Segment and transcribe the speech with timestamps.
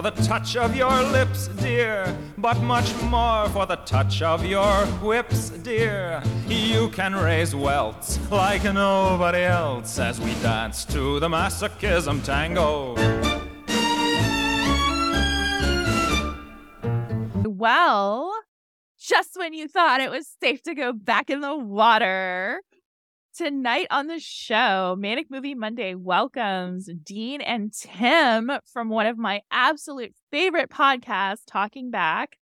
[0.00, 4.86] for the touch of your lips, dear, but much more for the touch of your
[5.02, 6.22] whips, dear.
[6.48, 12.94] You can raise welts like nobody else as we dance to the masochism tango.
[17.44, 18.32] Well,
[18.98, 22.62] just when you thought it was safe to go back in the water,
[23.40, 29.40] tonight on the show, Manic Movie Monday welcomes Dean and Tim from one of my
[29.50, 32.36] absolute favorite podcasts, Talking Back,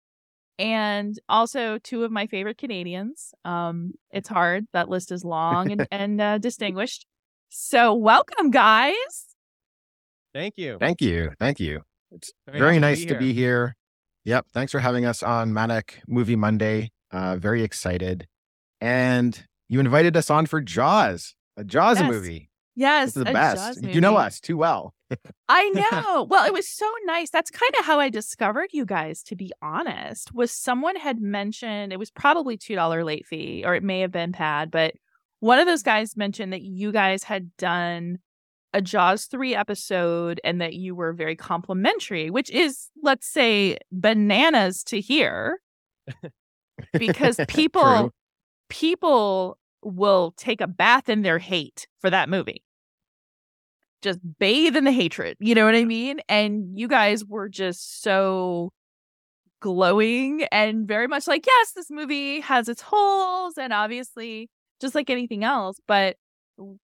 [0.57, 3.35] and also two of my favorite Canadians.
[3.45, 7.07] Um, it's hard; that list is long and, and uh, distinguished.
[7.49, 9.35] So, welcome, guys.
[10.33, 10.77] Thank you.
[10.79, 11.33] Thank you.
[11.41, 11.81] Thank you.
[12.13, 13.75] It's very, nice to be here.
[14.27, 14.47] Yep.
[14.55, 16.93] Thanks for having us on Manic Movie Monday.
[17.11, 18.29] Uh, very excited.
[18.81, 22.11] And you invited us on for Jaws, a Jaws Yes.
[22.11, 22.51] movie.
[22.77, 23.83] Yes, This is the best.
[23.85, 24.95] You know us too well.
[25.49, 26.25] I know.
[26.29, 27.31] Well, it was so nice.
[27.31, 30.35] That's kind of how I discovered you guys, to be honest.
[30.35, 34.11] Was someone had mentioned it was probably two dollar late fee, or it may have
[34.11, 34.95] been Pad, but
[35.39, 38.19] one of those guys mentioned that you guys had done
[38.73, 44.83] a Jaws three episode and that you were very complimentary, which is, let's say, bananas
[44.85, 45.61] to hear.
[46.93, 48.11] Because people.
[48.75, 52.65] People will take a bath in their hate for that movie.
[54.03, 55.37] Just bathe in the hatred.
[55.39, 56.21] You know what I mean?
[56.29, 58.73] And you guys were just so
[59.61, 64.51] glowing and very much like, yes, this movie has its holes and obviously
[64.81, 66.17] just like anything else, but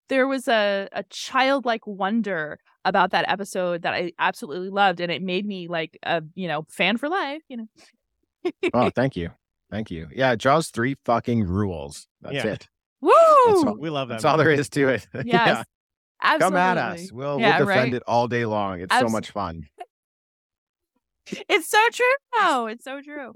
[0.08, 5.22] there was a, a childlike wonder about that episode that I absolutely loved and it
[5.22, 8.52] made me like a, you know, fan for life, you know.
[8.72, 9.30] oh, thank you.
[9.70, 10.08] Thank you.
[10.12, 10.34] Yeah.
[10.36, 12.06] Jaws 3 fucking rules.
[12.20, 12.46] That's Yeah.
[12.52, 12.68] it.
[13.00, 13.10] Woo!
[13.12, 14.14] all- We love that.
[14.14, 15.06] That's all there is to it.
[15.14, 15.26] Yes.
[15.26, 15.62] yeah.
[16.22, 16.44] Absolutely.
[16.44, 17.12] Come at us.
[17.12, 17.94] We'll, Yeah, we'll defend right.
[17.94, 18.81] it all day long.
[18.81, 19.62] It's so much fun.
[21.48, 22.14] It's so true.
[22.41, 23.32] No, it's so true.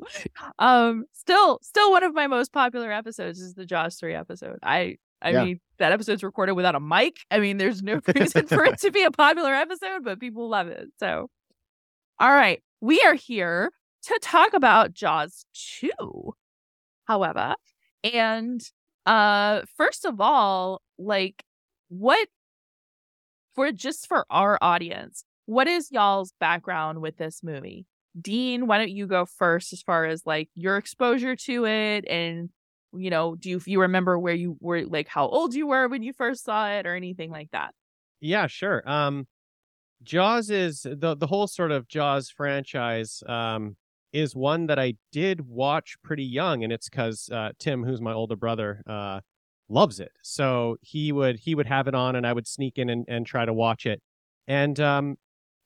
[0.58, 4.58] Um, still, still one of my most popular episodes is the Jaws three episode.
[4.62, 5.44] I, I Yeah.
[5.44, 7.18] mean, that episode's recorded without a mic.
[7.30, 10.66] I mean, there's no reason for it to be a popular episode, but people love
[10.68, 10.88] it.
[10.98, 11.30] So,
[12.18, 13.70] all right, we are here
[14.06, 16.34] to talk about Jaws two.
[17.06, 17.54] However,
[18.02, 18.60] and
[19.06, 21.42] uh, first of all, like,
[21.88, 22.28] what
[23.54, 27.86] for just for our audience, what is y'all's background with this movie?
[28.20, 32.50] Dean, why don't you go first as far as like your exposure to it and
[32.96, 36.02] you know, do you you remember where you were like how old you were when
[36.02, 37.74] you first saw it or anything like that?
[38.20, 38.88] Yeah, sure.
[38.88, 39.26] Um,
[40.02, 43.22] Jaws is the the whole sort of Jaws franchise.
[43.26, 43.76] Um,
[44.14, 48.12] is one that I did watch pretty young, and it's because uh, Tim, who's my
[48.12, 49.20] older brother, uh,
[49.68, 50.12] loves it.
[50.22, 53.26] So he would he would have it on, and I would sneak in and, and
[53.26, 54.00] try to watch it.
[54.46, 55.16] And um,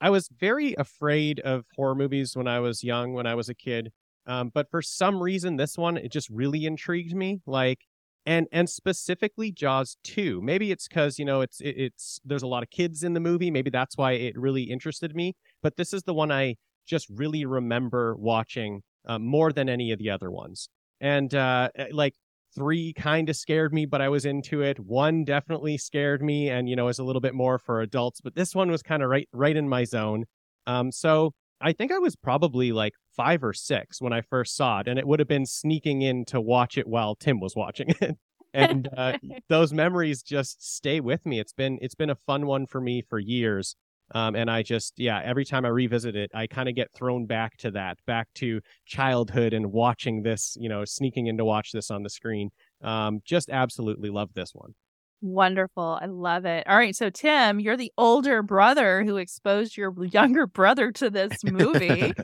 [0.01, 3.55] I was very afraid of horror movies when I was young, when I was a
[3.55, 3.91] kid.
[4.27, 7.41] Um, but for some reason, this one it just really intrigued me.
[7.47, 7.81] Like
[8.25, 10.41] and and specifically Jaws 2.
[10.43, 13.21] Maybe it's because you know it's it, it's there's a lot of kids in the
[13.21, 13.51] movie.
[13.51, 15.35] Maybe that's why it really interested me.
[15.63, 16.57] But this is the one I
[16.89, 20.69] just really remember watching uh, more than any of the other ones.
[21.01, 22.15] And uh, like
[22.55, 24.81] three kind of scared me, but I was into it.
[24.81, 28.21] One definitely scared me, and you know is a little bit more for adults.
[28.21, 30.25] But this one was kind of right right in my zone.
[30.67, 34.81] Um, so I think I was probably like five or six when I first saw
[34.81, 37.95] it, and it would have been sneaking in to watch it while Tim was watching
[38.01, 38.17] it.
[38.55, 39.19] and uh,
[39.49, 41.39] those memories just stay with me.
[41.41, 43.77] It's been it's been a fun one for me for years.
[44.15, 47.27] Um, and I just yeah, every time I revisit it, I kind of get thrown
[47.27, 51.73] back to that, back to childhood and watching this, you know, sneaking in to watch
[51.73, 52.51] this on the screen.
[52.83, 54.75] Um, just absolutely love this one.
[55.21, 55.99] Wonderful.
[56.01, 56.67] I love it.
[56.69, 61.43] All right, so Tim, you're the older brother who exposed your younger brother to this
[61.45, 62.13] movie.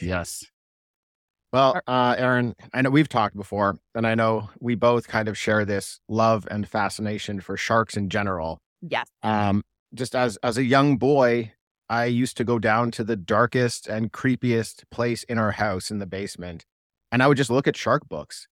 [0.00, 0.44] Yes.
[1.52, 5.38] Well, uh, Erin, I know we've talked before, and I know we both kind of
[5.38, 8.60] share this love and fascination for sharks in general.
[8.82, 9.06] yes.
[9.22, 9.62] Um,
[9.94, 11.52] just as as a young boy,
[11.88, 15.98] I used to go down to the darkest and creepiest place in our house in
[15.98, 16.64] the basement,
[17.12, 18.48] and I would just look at shark books.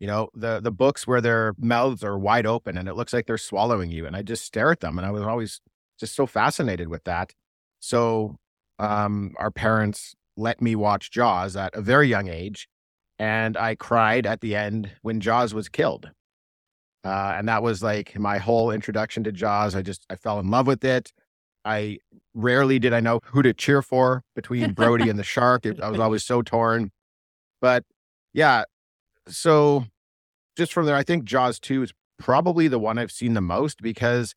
[0.00, 3.26] You know, the the books where their mouths are wide open and it looks like
[3.26, 5.60] they're swallowing you, and I just stare at them, and I was always
[5.98, 7.32] just so fascinated with that.
[7.80, 8.36] So,
[8.78, 12.68] um, our parents let me watch Jaws at a very young age,
[13.18, 16.10] and I cried at the end when Jaws was killed.
[17.04, 19.74] Uh, and that was like my whole introduction to Jaws.
[19.74, 21.12] I just I fell in love with it.
[21.64, 21.98] I
[22.34, 25.66] rarely did I know who to cheer for between Brody and the shark.
[25.66, 26.90] It, I was always so torn.
[27.60, 27.84] But
[28.32, 28.64] yeah,
[29.28, 29.86] so
[30.56, 33.82] just from there, I think Jaws 2 is probably the one I've seen the most
[33.82, 34.34] because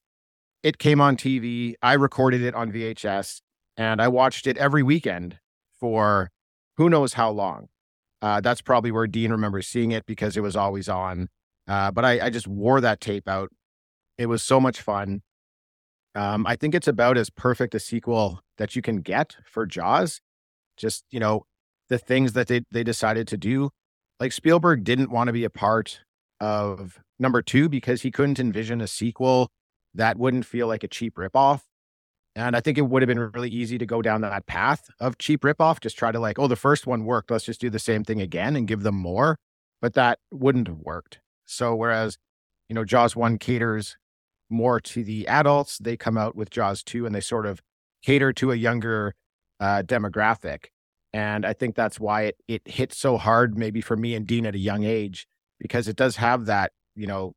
[0.63, 1.75] it came on TV.
[1.81, 3.41] I recorded it on VHS
[3.75, 5.39] and I watched it every weekend
[5.79, 6.31] for
[6.77, 7.67] who knows how long.
[8.21, 11.29] Uh, that's probably where Dean remembers seeing it because it was always on.
[11.67, 13.49] Uh, but I, I just wore that tape out.
[14.17, 15.21] It was so much fun.
[16.15, 20.21] Um, I think it's about as perfect a sequel that you can get for Jaws.
[20.77, 21.45] Just you know,
[21.89, 23.69] the things that they they decided to do.
[24.19, 26.01] Like Spielberg didn't want to be a part
[26.39, 29.49] of number two because he couldn't envision a sequel
[29.93, 31.61] that wouldn't feel like a cheap ripoff.
[32.35, 35.17] And I think it would have been really easy to go down that path of
[35.17, 37.31] cheap ripoff, just try to like, oh, the first one worked.
[37.31, 39.39] Let's just do the same thing again and give them more.
[39.81, 41.19] But that wouldn't have worked.
[41.47, 42.17] So whereas,
[42.69, 43.97] you know, Jaws 1 caters
[44.49, 47.61] more to the adults, they come out with Jaws 2 and they sort of
[48.03, 49.15] cater to a younger
[49.59, 50.65] uh, demographic.
[51.13, 54.45] And I think that's why it it hit so hard, maybe for me and Dean
[54.45, 55.25] at a young age,
[55.59, 57.33] because it does have that, you know,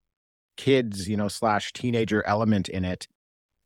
[0.57, 3.07] kids, you know, slash teenager element in it.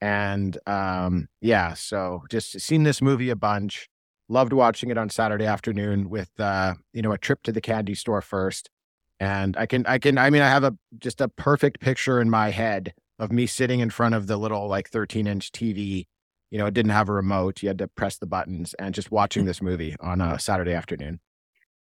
[0.00, 3.88] And um, yeah, so just seen this movie a bunch.
[4.28, 7.94] Loved watching it on Saturday afternoon with uh, you know, a trip to the candy
[7.94, 8.70] store first.
[9.20, 12.28] And I can I can I mean I have a just a perfect picture in
[12.30, 16.06] my head of me sitting in front of the little like 13 inch TV.
[16.50, 17.62] You know, it didn't have a remote.
[17.62, 21.20] You had to press the buttons and just watching this movie on a Saturday afternoon.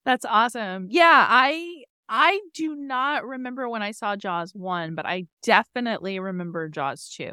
[0.05, 0.89] That's awesome.
[0.91, 6.69] Yeah, I I do not remember when I saw Jaws 1, but I definitely remember
[6.69, 7.31] Jaws 2.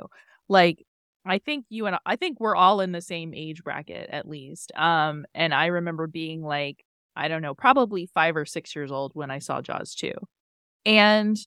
[0.50, 0.86] Like
[1.26, 4.72] I think you and I think we're all in the same age bracket at least.
[4.76, 6.84] Um and I remember being like
[7.18, 10.14] I don't know, probably 5 or 6 years old when I saw Jaws 2.
[10.86, 11.38] And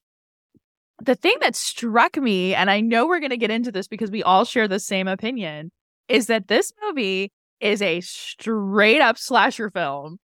[1.01, 4.11] the thing that struck me and I know we're going to get into this because
[4.11, 5.71] we all share the same opinion
[6.07, 10.17] is that this movie is a straight up slasher film.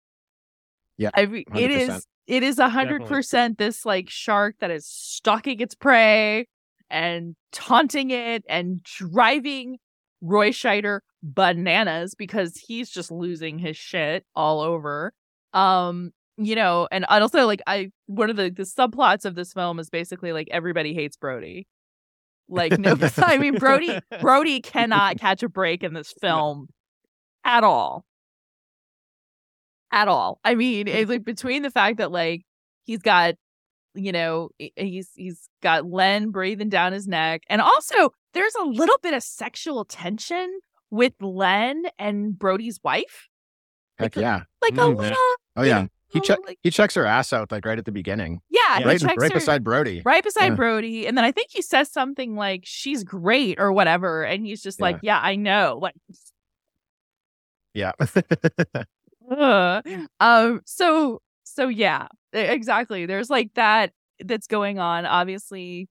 [0.97, 1.09] Yeah.
[1.15, 1.89] I mean, it 100%.
[1.89, 6.45] is it is a hundred percent this like shark that is stalking its prey
[6.89, 9.77] and taunting it and driving
[10.21, 15.13] Roy Scheider bananas because he's just losing his shit all over.
[15.57, 19.79] Um, you know, and also like I one of the the subplots of this film
[19.79, 21.67] is basically like everybody hates Brody.
[22.47, 26.67] Like no, I mean Brody Brody cannot catch a break in this film
[27.43, 28.05] at all
[29.91, 30.39] at all.
[30.43, 32.43] I mean, it's like between the fact that like
[32.83, 33.35] he's got,
[33.95, 38.97] you know, he's he's got Len breathing down his neck, and also there's a little
[39.01, 40.59] bit of sexual tension
[40.91, 43.27] with Len and Brody's wife,
[43.99, 44.43] Heck Like yeah.
[44.61, 45.01] like a Mm, yeah.
[45.01, 45.17] little,
[45.55, 45.87] Oh yeah.
[46.09, 48.41] He little, check like- he checks her ass out like right at the beginning.
[48.49, 48.87] yeah, Yeah.
[48.87, 50.01] Right, checks right her- beside Brody.
[50.05, 50.55] right beside Yeah.
[50.55, 54.61] Brody, and then I think he says something like she's great or whatever, and he's
[54.63, 55.95] just like, yeah, I know, like.
[57.73, 57.91] Yeah.
[59.29, 59.83] Ugh.
[60.19, 60.61] Um.
[60.65, 61.21] So.
[61.43, 62.07] So yeah.
[62.33, 63.05] Exactly.
[63.05, 65.05] There's like that that's going on.
[65.05, 65.87] Obviously,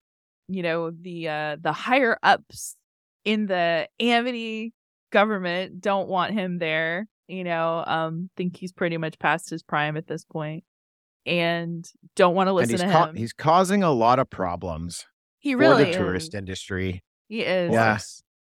[0.49, 2.76] you know the uh the higher ups
[3.25, 4.73] in the Amity
[5.12, 7.06] government don't want him there.
[7.28, 10.64] You know, um, think he's pretty much past his prime at this point,
[11.25, 11.84] and
[12.14, 13.17] don't want to and listen he's to ca- him.
[13.17, 15.06] he's causing a lot of problems
[15.38, 15.96] he really for really the is.
[15.96, 17.02] tourist industry.
[17.28, 17.73] He is.
[17.73, 17.99] Yeah.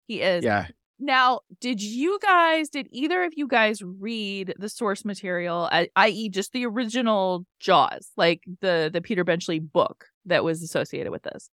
[0.07, 0.43] He is.
[0.43, 0.67] Yeah.
[0.99, 6.29] Now, did you guys, did either of you guys read the source material, i- i.e.,
[6.29, 11.49] just the original Jaws, like the the Peter Benchley book that was associated with this?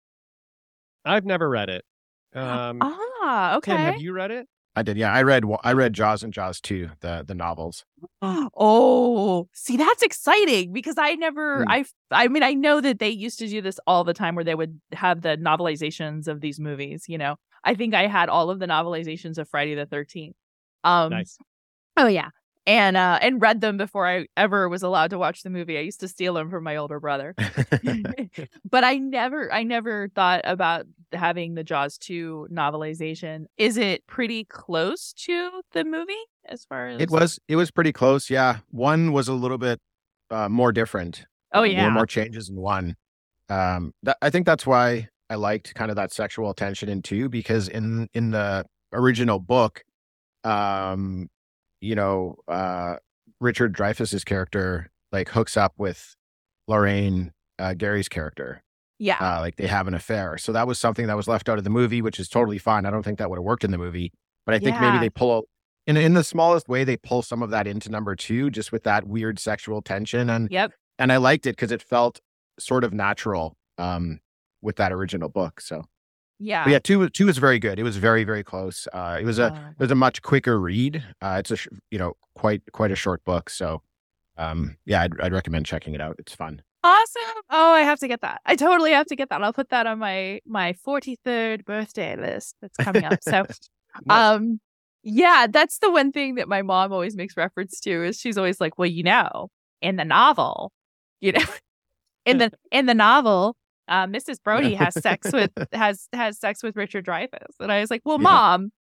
[1.04, 1.84] I've never read it.
[2.34, 3.72] Um, ah, okay.
[3.72, 4.48] Tim, have you read it?
[4.74, 4.96] I did.
[4.96, 5.12] Yeah.
[5.12, 7.84] I read I read Jaws and Jaws 2, the the novels.
[8.22, 11.70] Oh, see, that's exciting because I never, Hmm.
[11.70, 14.44] I, I mean, I know that they used to do this all the time where
[14.44, 17.04] they would have the novelizations of these movies.
[17.08, 20.36] You know, I think I had all of the novelizations of Friday the Thirteenth.
[20.84, 21.38] Um, Nice.
[21.96, 22.28] Oh yeah.
[22.66, 25.78] And uh and read them before I ever was allowed to watch the movie.
[25.78, 27.34] I used to steal them from my older brother.
[28.70, 33.46] but I never I never thought about having the Jaws 2 novelization.
[33.56, 36.14] Is it pretty close to the movie
[36.44, 38.30] as far as it was it was pretty close.
[38.30, 38.58] Yeah.
[38.70, 39.80] One was a little bit
[40.30, 41.26] uh, more different.
[41.52, 41.90] Oh yeah.
[41.90, 42.96] more changes in one.
[43.48, 47.28] Um, that, I think that's why I liked kind of that sexual tension in two
[47.28, 49.82] because in in the original book,
[50.44, 51.28] um,
[51.82, 52.96] you know, uh,
[53.40, 56.16] Richard Dreyfuss's character like hooks up with
[56.68, 58.62] Lorraine uh, Gary's character.
[58.98, 59.18] yeah.
[59.20, 60.38] Uh, like they have an affair.
[60.38, 62.86] So that was something that was left out of the movie, which is totally fine.
[62.86, 64.12] I don't think that would have worked in the movie,
[64.46, 65.44] but I think maybe they pull
[65.86, 68.84] in in the smallest way they pull some of that into number two, just with
[68.84, 70.72] that weird sexual tension and yep.
[70.98, 72.20] and I liked it because it felt
[72.58, 74.20] sort of natural um,
[74.60, 75.60] with that original book.
[75.60, 75.84] So,
[76.42, 76.64] Yeah.
[76.64, 77.78] but yeah, two two was very good.
[77.78, 78.88] It was very very close.
[78.92, 81.02] Uh, it was a Uh, it was a much quicker read.
[81.20, 83.48] Uh, it's a sh- you know quite quite a short book.
[83.50, 83.82] So,
[84.36, 86.16] um, yeah, I'd, I'd recommend checking it out.
[86.18, 86.62] It's fun.
[86.84, 87.42] awesome.
[87.50, 88.40] Oh, I have to get that.
[88.44, 89.42] I totally have to get that.
[89.42, 93.18] I'll put that on my my 43rd birthday list that's coming up.
[93.22, 93.46] So
[94.10, 94.60] Um,
[95.04, 98.60] Yeah, that's the one thing that my mom always makes reference to is she's always
[98.60, 99.48] like, "Well, you know,
[99.80, 100.72] in the novel,
[101.20, 101.44] you know,
[102.24, 103.54] in the in the novel,
[103.88, 104.42] uh, Mrs.
[104.42, 108.18] Brody has sex with has has sex with Richard Dreyfuss," and I was like, "Well,
[108.18, 108.22] Yeah.
[108.24, 108.72] mom,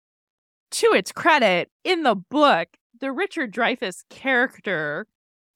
[0.73, 2.69] to its credit, in the book,
[3.00, 5.07] the Richard Dreyfuss character,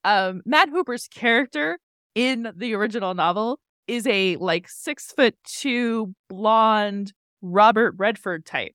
[0.05, 1.79] um, Matt Hooper's character
[2.15, 8.73] in the original novel is a like six foot two blonde Robert Redford type."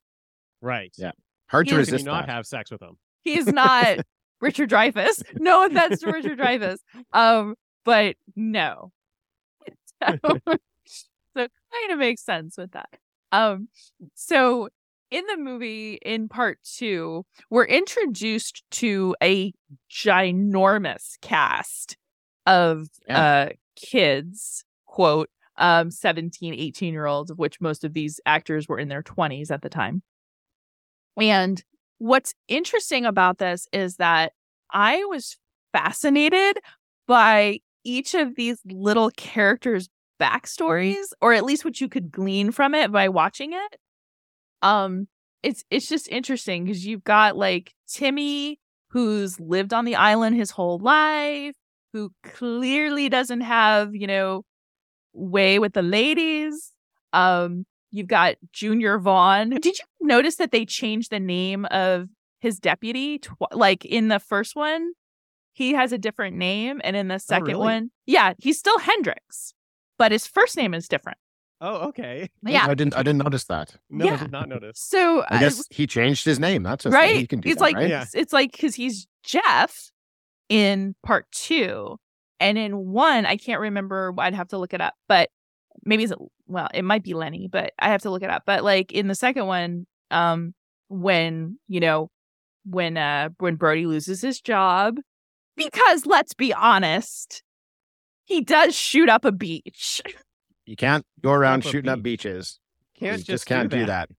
[0.61, 0.93] Right.
[0.97, 1.11] Yeah.
[1.49, 1.77] Hard to Yeah.
[1.77, 2.31] How can you resist not that.
[2.33, 2.97] have sex with him?
[3.21, 3.99] He's not
[4.41, 5.23] Richard Dreyfuss.
[5.39, 6.77] No offense to Richard Dreyfuss.
[7.13, 8.91] Um, but no.
[10.07, 10.17] so
[11.35, 12.89] kind of makes sense with that.
[13.31, 13.69] Um,
[14.15, 14.69] so
[15.11, 19.53] in the movie, in part two, we're introduced to a
[19.91, 21.97] ginormous cast
[22.45, 28.67] of uh kids, quote, um, 17, 18 year olds, of which most of these actors
[28.67, 30.01] were in their 20s at the time.
[31.17, 31.63] And
[31.97, 34.33] what's interesting about this is that
[34.71, 35.37] I was
[35.73, 36.59] fascinated
[37.07, 39.89] by each of these little characters'
[40.21, 43.75] backstories, or at least what you could glean from it by watching it.
[44.61, 45.07] Um,
[45.41, 50.51] it's it's just interesting because you've got like Timmy, who's lived on the island his
[50.51, 51.55] whole life,
[51.93, 54.43] who clearly doesn't have, you know,
[55.13, 56.73] way with the ladies.
[57.13, 59.49] Um, you've got Junior Vaughn.
[59.49, 63.19] Did you notice that they changed the name of his deputy?
[63.19, 64.91] Tw- like in the first one,
[65.59, 67.59] he has a different name, and in the second really?
[67.59, 69.53] one, yeah, he's still Hendricks,
[69.97, 71.17] but his first name is different.
[71.59, 72.29] Oh, okay.
[72.43, 72.65] Yeah.
[72.65, 72.95] I didn't.
[72.95, 73.75] I didn't notice that.
[73.89, 74.79] No, I did not notice.
[74.79, 76.63] So I guess he changed his name.
[76.63, 77.17] That's a right?
[77.17, 77.89] He can do it's that, like right?
[77.89, 78.03] Yeah.
[78.03, 79.91] it's, it's like because he's Jeff
[80.47, 81.97] in part two,
[82.39, 84.13] and in one I can't remember.
[84.17, 85.29] I'd have to look it up, but
[85.83, 86.13] maybe it's
[86.47, 88.43] well, it might be Lenny, but I have to look it up.
[88.45, 90.53] But like in the second one, um,
[90.87, 92.09] when you know
[92.65, 94.95] when uh when Brody loses his job,
[95.59, 97.43] because let's be honest,
[98.23, 100.01] he does shoot up a beach.
[100.65, 102.59] You can't go around Up a shooting up beaches.
[102.95, 104.09] Can't you just, just can't do that.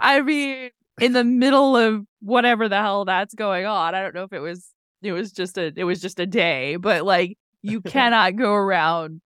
[0.00, 0.70] I mean,
[1.00, 3.94] in the middle of whatever the hell that's going on.
[3.94, 4.68] I don't know if it was
[5.02, 9.20] it was just a it was just a day, but like you cannot go around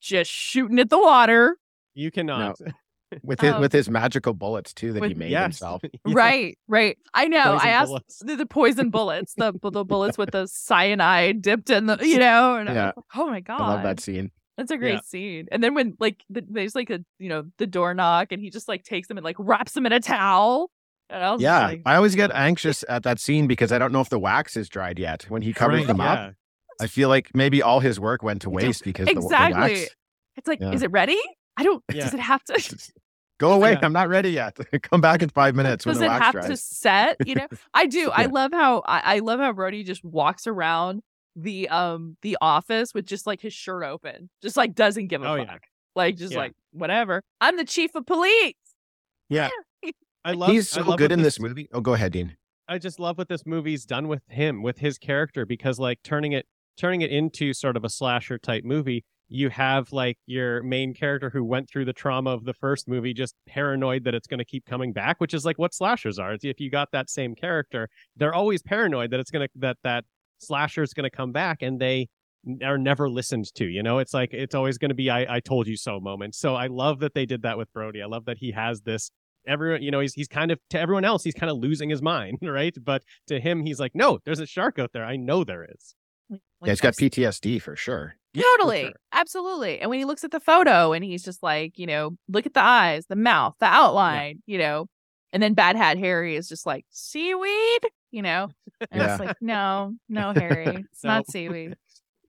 [0.00, 1.56] just shooting at the water.
[1.94, 2.58] You cannot.
[3.22, 5.44] With his Um, with his magical bullets too that he made Yes.
[5.58, 5.82] himself.
[6.06, 6.14] Yeah.
[6.14, 6.98] Right, right.
[7.14, 7.52] I know.
[7.52, 8.18] Poison I asked bullets.
[8.18, 12.56] the, the poison bullets, the the bullets with the cyanide dipped in the, you know.
[12.56, 12.86] And Yeah.
[12.86, 14.30] like, oh my god, I love that scene.
[14.56, 15.00] That's a great Yeah.
[15.04, 15.46] scene.
[15.52, 18.50] And then when like the, there's like a you know the door knock and he
[18.50, 20.70] just like takes them and like wraps them in a towel.
[21.10, 23.92] And I was Yeah, like, I always get anxious at that scene because I don't
[23.92, 25.24] know if the wax is dried yet.
[25.28, 26.32] When he covers Right, them up.
[26.80, 29.60] I feel like maybe all his work went to waste because the- the, Exactly.
[29.74, 29.94] wax.
[30.36, 30.72] it's like, Yeah.
[30.72, 31.20] is it ready?
[31.56, 31.84] I don't.
[31.92, 32.04] Yeah.
[32.04, 32.54] Does it have to?
[33.38, 33.72] Go away!
[33.72, 33.80] Yeah.
[33.82, 34.56] I'm not ready yet.
[34.82, 36.46] Come back in five minutes when Does the it wax have dries.
[36.48, 37.16] to set?
[37.26, 38.10] You know, I do.
[38.10, 41.02] I love how I, I love how Brody just walks around
[41.36, 45.28] the um the office with just like his shirt open, just like doesn't give a
[45.28, 45.46] Oh, fuck.
[45.48, 45.56] yeah.
[45.96, 46.38] Like just Yeah.
[46.38, 47.22] like whatever.
[47.40, 48.54] I'm the chief of police.
[49.28, 49.48] Yeah,
[50.24, 50.50] I love.
[50.50, 51.68] he's so love good what in this movie.
[51.72, 52.36] Oh, go ahead, Dean.
[52.68, 56.32] I just love what this movie's done with him, with his character, because like turning
[56.32, 56.46] it
[56.78, 61.30] turning it into sort of a slasher type movie, you have like your main character
[61.30, 64.44] who went through the trauma of the first movie, just paranoid that it's going to
[64.44, 66.36] keep coming back, which is like what slashers are.
[66.42, 70.04] If you got that same character, they're always paranoid that it's gonna that that
[70.38, 72.08] slasher is going to come back, and they
[72.62, 73.64] are never listened to.
[73.64, 76.34] You know, it's like it's always going to be I, I told you so moment.
[76.34, 78.02] So I love that they did that with Brody.
[78.02, 79.10] I love that he has this
[79.46, 82.00] everyone you know he's he's kind of to everyone else he's kind of losing his
[82.00, 85.44] mind right but to him he's like no there's a shark out there i know
[85.44, 85.94] there is
[86.32, 88.16] mm, Like, yeah, he's got PTSD for sure.
[88.42, 88.82] Totally.
[88.82, 88.92] sure.
[89.12, 89.80] Absolutely.
[89.80, 92.54] And when he looks at the photo and he's just like, you know, look at
[92.54, 94.86] the eyes, the mouth, the outline, you know,
[95.32, 98.48] and then Bad Hat Harry is just like, seaweed, you know?
[98.90, 99.12] And Yeah.
[99.14, 101.76] it's like, no, no, Harry, it's not seaweed.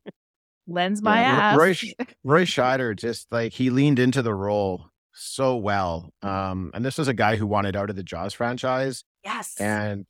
[0.67, 1.57] Lends my Yeah, ass.
[1.57, 1.75] Roy
[2.23, 6.11] Roy Scheider just like he leaned into the role so well.
[6.23, 9.59] Um, and this was a guy who wanted out of the Jaws franchise, yes.
[9.61, 10.05] and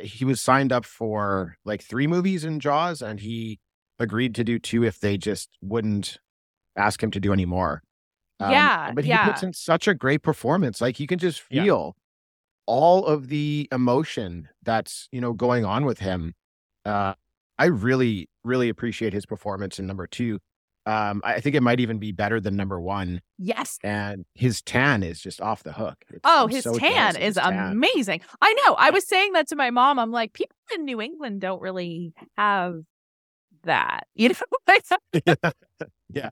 [0.00, 3.60] he was signed up for like three movies in Jaws, and he
[4.02, 6.18] agreed to do two if they just wouldn't
[6.76, 7.82] ask him to do any more.
[8.40, 9.26] Um, Yeah, but he yeah.
[9.28, 10.80] puts in such a great performance.
[10.80, 11.62] Like you can just Yeah.
[11.64, 11.96] feel
[12.66, 16.34] all of the emotion that's you know going on with him.
[16.84, 17.14] Uh,
[17.58, 20.38] I really, really appreciate his performance in number two.
[20.84, 23.20] Um, I I think it might even be better than number one.
[23.38, 23.78] yes.
[23.84, 25.96] And his tan is just off the hook.
[26.08, 27.70] It's- Oh, his so tan is his tan.
[27.72, 28.20] amazing.
[28.40, 28.74] I know.
[28.74, 29.98] I was saying that to my mom.
[30.00, 32.82] I'm like, people in New England don't really have
[33.64, 34.06] that.
[34.14, 34.34] You know?
[36.12, 36.30] yeah.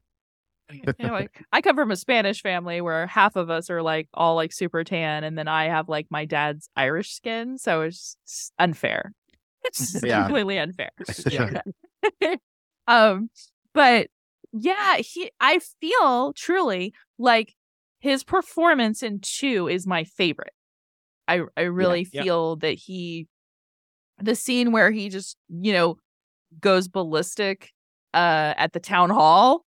[0.72, 4.08] you know, like I come from a Spanish family where half of us are like
[4.14, 8.16] all like super tan, and then I have like my dad's Irish skin, so it's
[8.58, 9.12] unfair.
[9.64, 10.22] It's Yeah.
[10.24, 10.90] completely unfair.
[11.28, 11.62] Yeah.
[12.86, 13.30] um,
[13.74, 14.08] but
[14.52, 15.30] yeah, he.
[15.40, 17.54] I feel truly like
[17.98, 20.54] his performance in two is my favorite.
[21.28, 22.22] I I really yeah.
[22.22, 23.28] feel that he,
[24.18, 25.96] the scene where he just you know
[26.60, 27.70] goes ballistic
[28.14, 29.64] uh at the town hall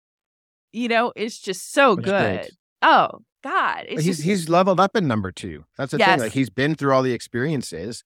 [0.72, 2.50] you know it's just so That's good great.
[2.82, 3.08] oh
[3.42, 5.64] god it's he's just- he's leveled up in number two.
[5.78, 6.10] That's the Yes.
[6.10, 6.20] thing.
[6.20, 8.02] Like he's been through all the experiences,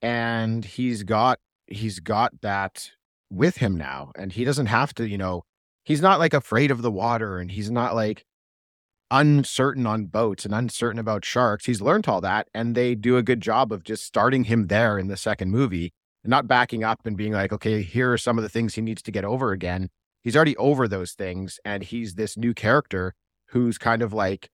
[0.00, 2.90] and he's got he's got that
[3.30, 5.08] with him now, and he doesn't have to.
[5.08, 5.42] You know,
[5.84, 8.24] he's not like afraid of the water, and he's not like
[9.10, 11.66] uncertain on boats and uncertain about sharks.
[11.66, 14.98] He's learned all that, and they do a good job of just starting him there
[14.98, 15.92] in the second movie,
[16.24, 18.80] and not backing up and being like, okay, here are some of the things he
[18.82, 19.90] needs to get over again.
[20.22, 23.14] He's already over those things, and he's this new character
[23.50, 24.48] who's kind of like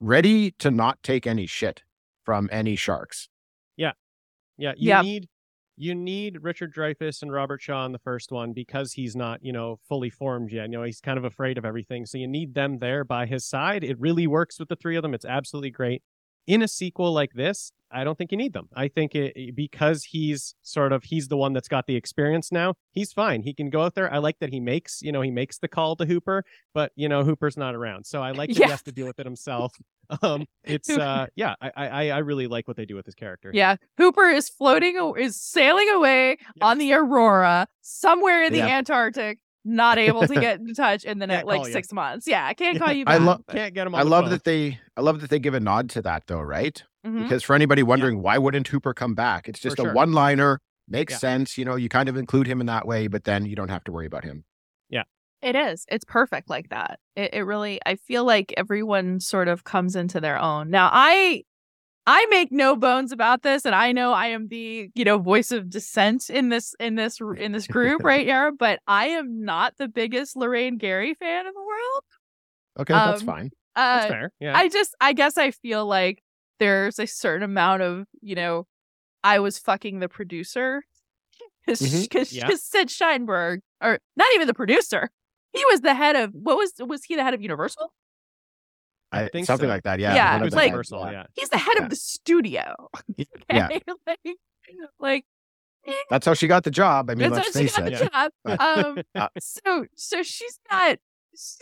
[0.00, 1.82] ready to not take any shit
[2.24, 3.28] from any sharks.
[3.76, 3.92] Yeah,
[4.58, 4.74] Yeah.
[4.76, 5.04] you Yep.
[5.04, 5.28] need
[5.76, 9.50] you need Richard Dreyfuss and Robert Shaw in the first one because he's not, you
[9.50, 10.64] know, fully formed yet.
[10.64, 12.04] You know, he's kind of afraid of everything.
[12.04, 13.82] So you need them there by his side.
[13.82, 15.14] It really works with the three of them.
[15.14, 16.02] It's absolutely great.
[16.46, 18.68] In a sequel like this, I don't think you need them.
[18.74, 22.74] I think it because he's sort of he's the one that's got the experience now.
[22.92, 23.42] He's fine.
[23.42, 24.12] He can go out there.
[24.12, 26.44] I like that he makes, you know, he makes the call to Hooper,
[26.74, 28.04] but you know, Hooper's not around.
[28.06, 28.66] So I like that Yeah.
[28.66, 29.74] he has to deal with it himself.
[30.22, 33.52] Um, it's uh, yeah, I I I really like what they do with his character.
[33.54, 38.66] yeah hooper is floating a- is sailing away on the aurora somewhere in the Yeah.
[38.78, 41.72] antarctic not able to get in touch in the next like you.
[41.72, 42.84] six months yeah i can't Yeah.
[42.84, 43.94] call you I back love- Can't get them.
[43.94, 44.30] On I the love phone.
[44.30, 46.82] that they I love that they give a nod to that though, right?
[47.06, 47.22] Mhm.
[47.22, 49.48] Because for anybody wondering why wouldn't Hooper come back?
[49.48, 49.90] It's just sure.
[49.90, 51.18] a one-liner, makes Yeah.
[51.18, 53.70] sense, you know, you kind of include him in that way, but then you don't
[53.70, 54.44] have to worry about him.
[54.90, 55.04] Yeah,
[55.42, 55.86] it is.
[55.88, 56.98] It's perfect like that.
[57.16, 57.80] It, it really.
[57.86, 60.68] I feel like everyone sort of comes into their own.
[60.70, 61.44] Now, I,
[62.06, 65.52] I make no bones about this, and I know I am the you know voice
[65.52, 68.50] of dissent in this in this in this group right here.
[68.52, 72.02] But I am not the biggest Lorraine Gary fan in the world.
[72.80, 73.50] Okay, that's Um, fine.
[73.76, 74.32] That's Uh, fair.
[74.40, 74.56] Yeah.
[74.56, 76.22] I just, I guess, I feel like
[76.58, 78.66] there's a certain amount of you know,
[79.22, 80.82] I was fucking the producer
[81.66, 82.32] because Mhm.
[82.32, 82.48] Yeah.
[82.54, 85.10] Sid Sheinberg, or not even the producer.
[85.52, 87.92] He was the head of what was was he the head of Universal?
[89.12, 89.72] I I- think something so.
[89.72, 89.98] like that.
[90.00, 90.14] Yeah.
[90.14, 91.26] Yeah, one of like- the- Universal, yeah.
[91.34, 91.84] He's the head Yeah.
[91.84, 92.88] of the studio.
[93.50, 93.68] Yeah.
[95.00, 95.24] Like,
[95.86, 97.10] like That's how she got the job.
[97.10, 98.32] I mean, that's let's how she face got it.
[98.44, 98.96] the job.
[98.96, 100.98] Um, Uh, so so she's not
[101.32, 101.58] she's,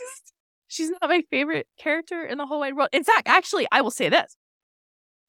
[0.67, 2.89] she's not my favorite character in the whole wide world.
[2.91, 4.35] In fact, actually, I will say this.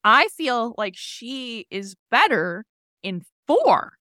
[0.04, 2.64] I feel like she is better
[3.02, 3.94] in four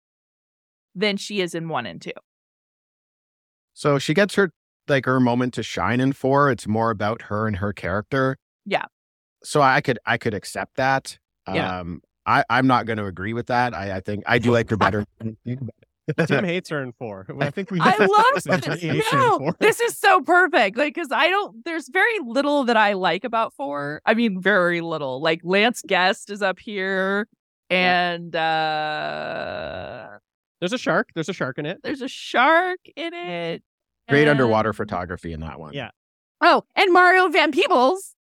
[0.95, 2.11] than she is in one and two.
[3.73, 4.51] So she gets her
[4.89, 6.49] like her moment to shine in four.
[6.51, 8.37] It's more about her and her character.
[8.65, 8.85] Yeah.
[9.43, 11.17] So I could I could accept that.
[11.51, 11.79] Yeah.
[11.79, 13.73] Um I, I'm not going to agree with that.
[13.73, 15.03] I, I think I do like her better.
[16.27, 17.25] Tim hates her in four.
[17.39, 17.79] I think we.
[17.81, 18.83] I love Some this.
[19.11, 19.55] No, four.
[19.59, 20.77] this is so perfect.
[20.77, 24.01] Like, because I don't, there's very little that I like about four.
[24.05, 25.21] I mean, very little.
[25.21, 27.27] Like, Lance Guest is up here,
[27.71, 30.07] and uh
[30.59, 31.09] There's a shark.
[31.15, 31.79] There's a shark in it.
[31.83, 33.63] there's a shark in it.
[34.09, 35.73] Great underwater photography in that one.
[35.73, 35.89] Yeah.
[36.41, 38.15] Oh, and Mario Van Peebles.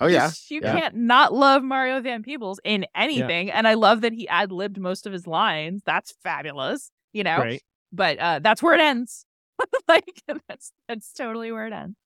[0.00, 0.30] Oh yeah.
[0.50, 0.78] You yeah.
[0.78, 3.50] can't not love Mario Van Peebles in anything.
[3.50, 5.82] And I love that he ad libbed most of his lines.
[5.86, 6.90] That's fabulous.
[7.12, 7.38] You know?
[7.38, 7.62] Right.
[7.92, 9.24] but uh that's where it ends
[9.88, 11.96] like that's that's totally where it ends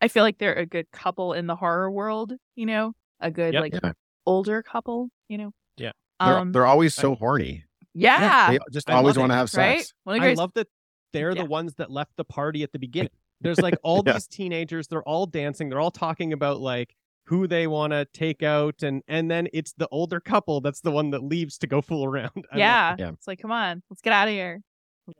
[0.00, 3.52] i feel like they're a good couple in the horror world you know a good
[3.52, 3.60] Yep.
[3.60, 3.92] like Yeah.
[4.24, 5.92] older couple you know Yeah.
[6.24, 7.64] They're, um they're always so horny.
[7.92, 9.92] yeah, They just I always want to have sex.
[10.04, 10.68] One of I love that
[11.12, 11.42] they're Yeah.
[11.42, 13.10] the ones that left the party at the beginning.
[13.40, 14.14] There's like all Yeah.
[14.14, 14.88] these teenagers.
[14.88, 15.68] They're all dancing.
[15.68, 16.94] They're all talking about like
[17.26, 20.92] who they want to take out, and and then it's the older couple that's the
[20.92, 22.44] one that leaves to go fool around.
[22.54, 22.94] Yeah.
[22.98, 23.10] Yeah.
[23.10, 24.60] it's like come on let's get out of here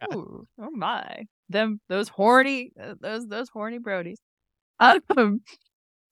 [0.01, 0.17] Yeah.
[0.17, 4.17] Ooh, oh my them those horny uh, those those horny brodies
[4.81, 5.41] um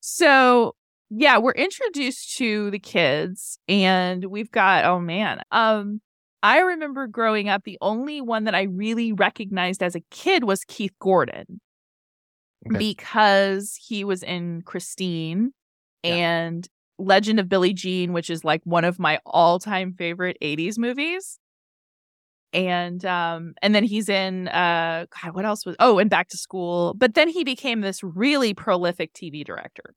[0.00, 0.74] so
[1.10, 6.00] yeah we're introduced to the kids and we've got oh man um
[6.44, 10.64] i remember growing up the only one that i really recognized as a kid was
[10.64, 11.60] keith gordon
[12.66, 12.78] Okay.
[12.78, 15.52] because he was in christine
[16.04, 16.14] Yeah.
[16.14, 21.38] and legend of billie jean which is like one of my all-time favorite 80s movies
[22.52, 26.36] and um and then he's in uh god what else was oh and back to
[26.36, 29.94] school but then he became this really prolific tv director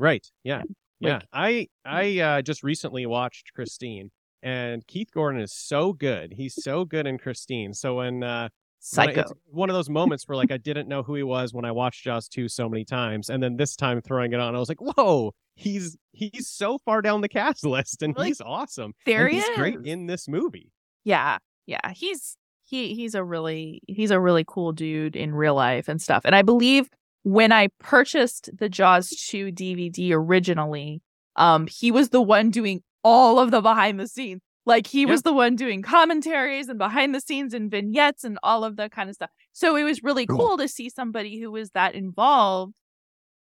[0.00, 0.24] Right.
[0.44, 0.62] Yeah.
[1.00, 1.14] Yeah.
[1.14, 6.32] Like- I I uh, just recently watched Christine, and Keith Gordon is so good.
[6.32, 7.72] He's so good in Christine.
[7.74, 8.48] So when uh,
[8.94, 9.34] When I- Psycho.
[9.50, 12.04] one of those moments where like I didn't know who he was when I watched
[12.04, 13.28] Jaws 2 so many times.
[13.30, 17.02] And then this time throwing it on, I was like, whoa, he's he's so far
[17.02, 18.92] down the cast list and he's awesome.
[19.06, 20.70] There and he he's great in this movie.
[21.04, 21.92] Yeah, yeah.
[21.92, 26.22] He's he he's a really he's a really cool dude in real life and stuff.
[26.24, 26.88] And I believe
[27.24, 31.02] when I purchased the Jaws 2 DVD originally,
[31.36, 34.40] um, he was the one doing all of the behind the scenes.
[34.66, 38.64] Like he was the one doing commentaries and behind the scenes and vignettes and all
[38.64, 39.30] of that kind of stuff.
[39.54, 40.36] So it was really Cool.
[40.38, 42.74] cool to see somebody who was that involved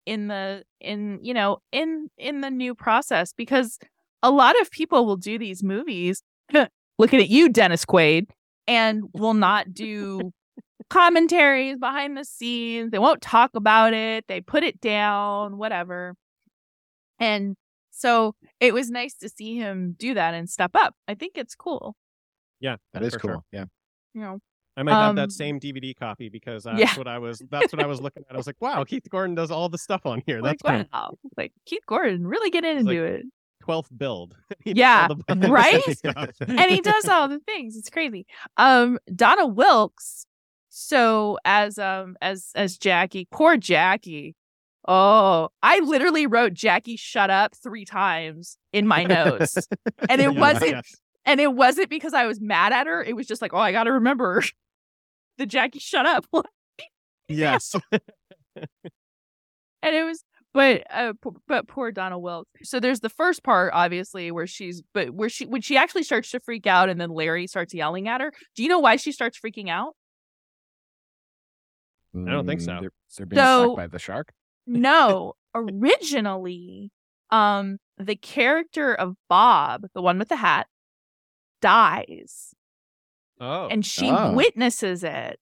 [0.07, 3.77] in the in you know in in the new process because
[4.23, 6.23] a lot of people will do these movies
[6.97, 8.25] looking at you dennis quaid
[8.67, 10.31] and will not do
[10.89, 16.15] commentaries behind the scenes they won't talk about it they put it down whatever
[17.19, 17.55] and
[18.01, 21.55] so it was nice to see him do that and step up i think it's
[21.55, 21.95] cool
[22.59, 23.29] Yeah, That is cool.
[23.31, 23.43] sure.
[23.51, 23.65] Yeah.
[24.13, 24.39] you know
[24.77, 26.95] I might have Um, that same DVD copy because that's yeah.
[26.97, 28.33] what I was that's what I was looking at.
[28.33, 30.39] I was like, wow, Keith Gordon does all the stuff on here.
[30.47, 30.99] like, That's cool.
[30.99, 31.17] wow.
[31.37, 33.25] like keith gordon really get in into like- it
[33.67, 34.35] 12th build.
[34.65, 35.83] Yeah, all the behind the right?
[36.47, 37.75] and he does all the things.
[37.75, 38.25] It's crazy.
[38.55, 40.25] Um, Donna Wilkes.
[40.69, 44.35] So as um as as Jackie, poor Jackie.
[44.87, 49.57] Oh, I literally wrote Jackie shut up three times in my notes.
[50.09, 50.95] And it Yeah, wasn't yes.
[51.25, 53.03] and it wasn't because I was mad at her.
[53.03, 54.43] It was just like, oh, I gotta remember
[55.37, 56.25] the Jackie shut up.
[57.27, 57.73] Yes.
[59.83, 62.49] and it was but uh p- but poor Donna Wilkes.
[62.69, 66.29] So there's the first part obviously where she's but where she when she actually starts
[66.31, 68.33] to freak out and then Larry starts yelling at her.
[68.55, 69.95] Do you know why she starts freaking out?
[72.13, 72.71] I don't think so.
[72.73, 74.33] Mm, They're, they're being So- attacked by the shark.
[74.79, 76.91] No, originally
[77.29, 80.67] um the character of Bob, the one with the hat,
[81.61, 82.53] dies
[83.39, 83.67] Oh.
[83.67, 84.33] and she Oh.
[84.33, 85.39] witnesses it.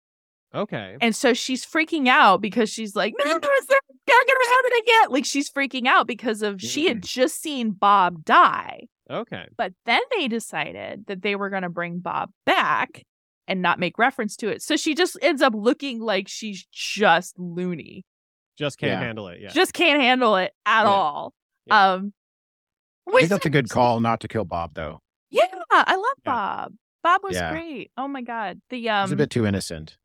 [0.55, 0.97] okay.
[1.01, 5.11] And so she's freaking out because she's like, no, no, it's not gonna happen again.
[5.11, 8.87] Like she's freaking out because of she had just seen Bob die.
[9.11, 9.47] Okay.
[9.57, 13.05] But then they decided that they were going to bring Bob back
[13.47, 14.63] and not make reference to it.
[14.63, 18.05] So she just ends up looking like she's just loony.
[18.59, 19.01] Just can't Yeah.
[19.01, 19.41] handle it.
[19.41, 19.49] Yeah.
[19.51, 20.89] Just can't handle it at Yeah.
[20.89, 21.35] all.
[21.67, 21.93] Yeah.
[21.93, 22.13] Um
[23.09, 25.01] I think that's a good call not to kill Bob, though.
[25.31, 26.33] Yeah, I love Yeah.
[26.33, 26.73] Bob.
[27.03, 27.51] Bob was Yeah.
[27.53, 27.91] great.
[27.97, 28.61] Oh my god.
[28.71, 29.97] The um He's a bit too innocent.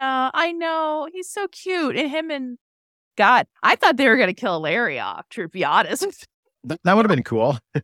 [0.00, 1.08] uh, I know.
[1.12, 1.96] He's so cute.
[1.96, 2.58] And him and
[3.16, 6.26] God, I thought they were gonna kill Larry off, to be honest.
[6.68, 7.58] Th- that would have been cool.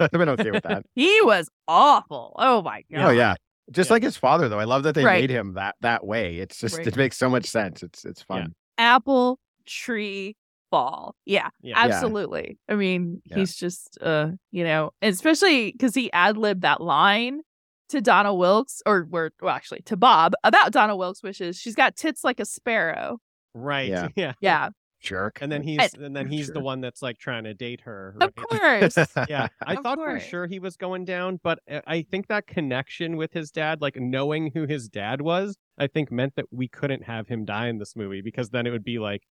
[0.00, 0.84] I've been okay with that.
[0.94, 2.34] he was awful.
[2.38, 3.04] Oh my god.
[3.04, 3.34] Oh yeah.
[3.70, 3.94] Just Yeah.
[3.94, 4.58] like his father, though.
[4.58, 5.20] I love that they Right.
[5.20, 6.38] made him that that way.
[6.38, 6.86] It's just Right.
[6.86, 7.82] it makes so much sense.
[7.82, 8.54] It's it's fun.
[8.78, 10.36] Apple tree
[10.70, 11.14] fall.
[11.26, 11.74] Yeah, Yeah.
[11.78, 12.58] absolutely.
[12.68, 13.38] I mean, Yeah.
[13.38, 17.40] he's just uh, you know, especially because he ad libbed that line
[17.88, 21.56] to Donna Wilkes, or where well, actually to Bob about Donna Wilkes, wishes.
[21.58, 23.18] she's got tits like a sparrow.
[23.54, 23.88] Right.
[23.88, 24.08] Yeah.
[24.16, 24.32] Yeah.
[24.40, 24.68] Yeah,
[25.00, 25.38] Jerk.
[25.40, 28.14] And then he's and then he's the one that's like trying to date her.
[28.20, 28.96] of course.
[29.28, 32.46] yeah i Of thought for sure he was going down but uh, i think that
[32.46, 36.68] connection with his dad like knowing who his dad was i think meant that we
[36.68, 39.22] couldn't have him die in this movie because then it would be like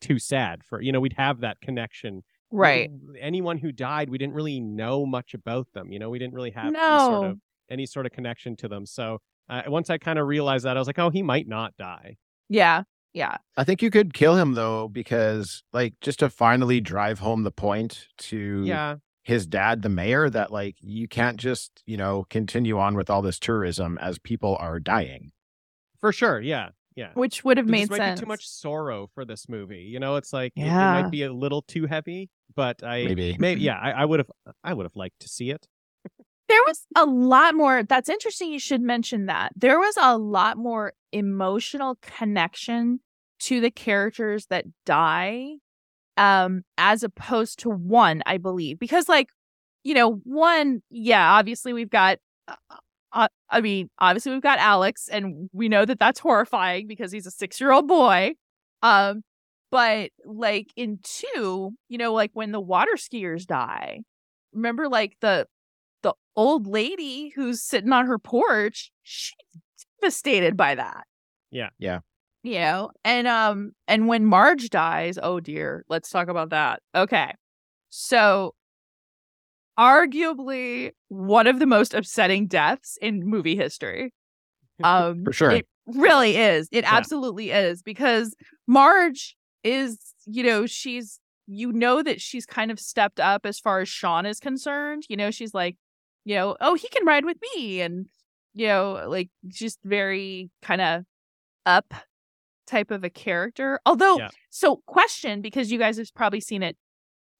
[0.00, 2.90] too sad for you know we'd have that connection right.
[3.20, 6.50] anyone who died we didn't really know much about them you know we didn't really
[6.52, 7.24] have any sort No.
[7.30, 7.38] of
[7.70, 9.18] any sort of connection to them so
[9.50, 12.16] uh, once i kind of realized that i was like oh he might not die
[12.48, 12.82] Yeah.
[13.14, 13.38] Yeah.
[13.56, 17.50] I think you could kill him though, because like just to finally drive home the
[17.50, 22.78] point to yeah his dad, the mayor, that like you can't just, you know, continue
[22.78, 25.32] on with all this tourism as people are dying.
[26.00, 28.20] for sure yeah yeah Which would have There made just might sense.
[28.20, 29.84] be too much sorrow for this movie.
[29.92, 33.36] You know, it's like it- it, might be a little too heavy, but I Maybe.
[33.38, 34.30] maybe yeah, I, I would have
[34.64, 35.66] I would have liked to see it.
[36.48, 37.82] There was a lot more.
[37.82, 38.50] That's interesting.
[38.50, 39.52] You should mention that.
[39.54, 43.00] There was a lot more emotional connection
[43.40, 45.56] to the characters that die,
[46.16, 48.78] um, as opposed to one, I believe.
[48.78, 49.28] Because, like,
[49.84, 52.18] you know, one, yeah, obviously we've got,
[53.12, 57.26] uh, I mean, obviously we've got Alex, and we know that that's horrifying because he's
[57.26, 58.34] a six year old boy.
[58.82, 59.22] Um,
[59.70, 64.00] but like in two, you know, like when the water skiers die,
[64.52, 65.46] remember like the
[66.02, 69.34] the old lady who's sitting on her porch, she's
[70.00, 71.04] devastated by that.
[71.50, 71.70] Yeah.
[71.78, 72.00] Yeah.
[72.44, 76.80] You know, and um, and when Marge dies, oh dear, let's talk about that.
[76.94, 77.32] Okay.
[77.90, 78.54] So
[79.78, 84.12] arguably one of the most upsetting deaths in movie history.
[84.84, 85.50] Um For sure.
[85.50, 86.68] It really is.
[86.70, 86.94] It Yeah.
[86.94, 88.36] absolutely is because
[88.68, 93.80] Marge is, you know, she's you know that she's kind of stepped up as far
[93.80, 95.04] as Sean is concerned.
[95.08, 95.76] You know, she's like,
[96.24, 98.06] you know, oh, he can ride with me and
[98.54, 101.04] you know, like just very kind of
[101.66, 101.92] up
[102.66, 103.80] type of a character.
[103.86, 104.28] Although, Yeah.
[104.50, 106.76] so question because you guys have probably seen it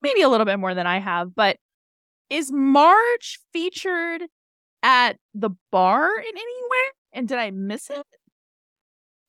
[0.02, 1.58] maybe a little bit more than I have, but
[2.30, 4.22] is Marge featured
[4.82, 6.92] at the bar in anywhere?
[7.12, 8.06] And did I miss it?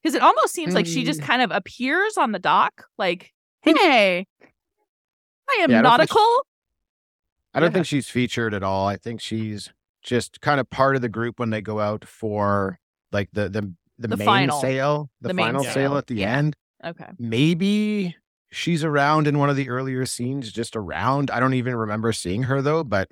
[0.03, 1.25] Because it almost seems like she just Mm.
[1.25, 4.25] kind of appears on the dock, like, hey,
[5.49, 6.45] I am Yeah, I don't she- nautical.
[7.53, 8.87] I don't think she's featured at all.
[8.87, 9.69] I think she's
[10.03, 12.79] just kind of part of the group when they go out for
[13.11, 14.61] like the the the, The main final.
[14.61, 15.73] sail, the, The final sail.
[15.73, 16.37] sail at the Yeah.
[16.37, 16.55] end.
[16.85, 17.09] Okay.
[17.17, 18.15] Maybe
[18.51, 21.29] she's around in one of the earlier scenes, just around.
[21.31, 22.83] I don't even remember seeing her though.
[22.83, 23.09] But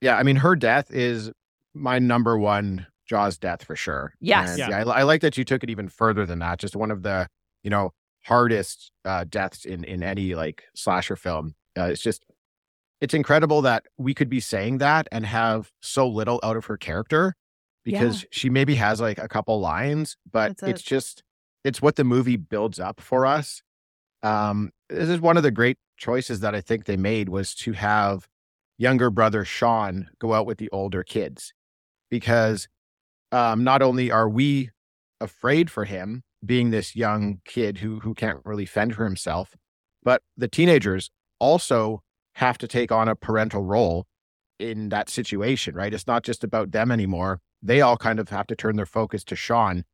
[0.00, 1.30] yeah, I mean, her death is
[1.74, 4.14] my number one Jaws death for sure.
[4.20, 4.50] Yes.
[4.50, 4.68] And Yeah.
[4.70, 6.58] yeah, I, I like that you took it even further than that.
[6.58, 7.28] Just one of the
[7.62, 7.92] you know
[8.24, 11.54] hardest uh, deaths in in any like slasher film.
[11.78, 12.24] Uh, it's just
[13.00, 16.76] it's incredible that we could be saying that and have so little out of her
[16.76, 17.34] character
[17.82, 20.68] because she maybe has like a couple lines, but That's it.
[20.70, 21.22] it's just
[21.64, 23.62] it's what the movie builds up for us.
[24.22, 27.72] Um, this is one of the great choices that I think they made was to
[27.72, 28.28] have
[28.78, 31.52] younger brother Sean go out with the older kids
[32.10, 32.68] because
[33.32, 34.70] um, not only are we
[35.20, 39.54] afraid for him being this young kid who who can't really fend for himself,
[40.02, 42.02] but the teenagers also
[42.34, 44.06] have to take on a parental role
[44.58, 45.92] in that situation, right?
[45.92, 47.40] It's not just about them anymore.
[47.62, 49.84] They all kind of have to turn their focus to Sean.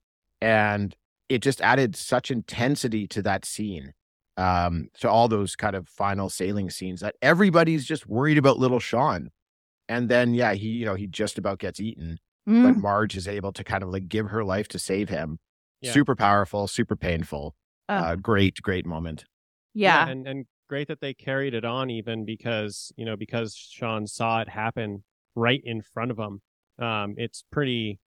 [0.40, 0.94] And
[1.28, 3.92] it just added such intensity to that scene,
[4.36, 8.80] um, to all those kind of final sailing scenes that everybody's just worried about little
[8.80, 9.30] Sean.
[9.88, 12.18] And then, yeah, he, you know, he just about gets eaten,
[12.48, 12.62] Mm.
[12.62, 15.38] but Marge is able to kind of like give her life to save him.
[15.80, 15.92] Yeah.
[15.92, 17.56] Super powerful, super painful.
[17.88, 17.94] Oh.
[17.94, 19.24] Uh, great, great moment.
[19.74, 20.08] yeah.
[20.08, 24.40] and and great that they carried it on even because you know because Sean saw
[24.40, 25.02] it happen
[25.34, 26.40] right in front of him.
[26.84, 27.98] Um, it's pretty,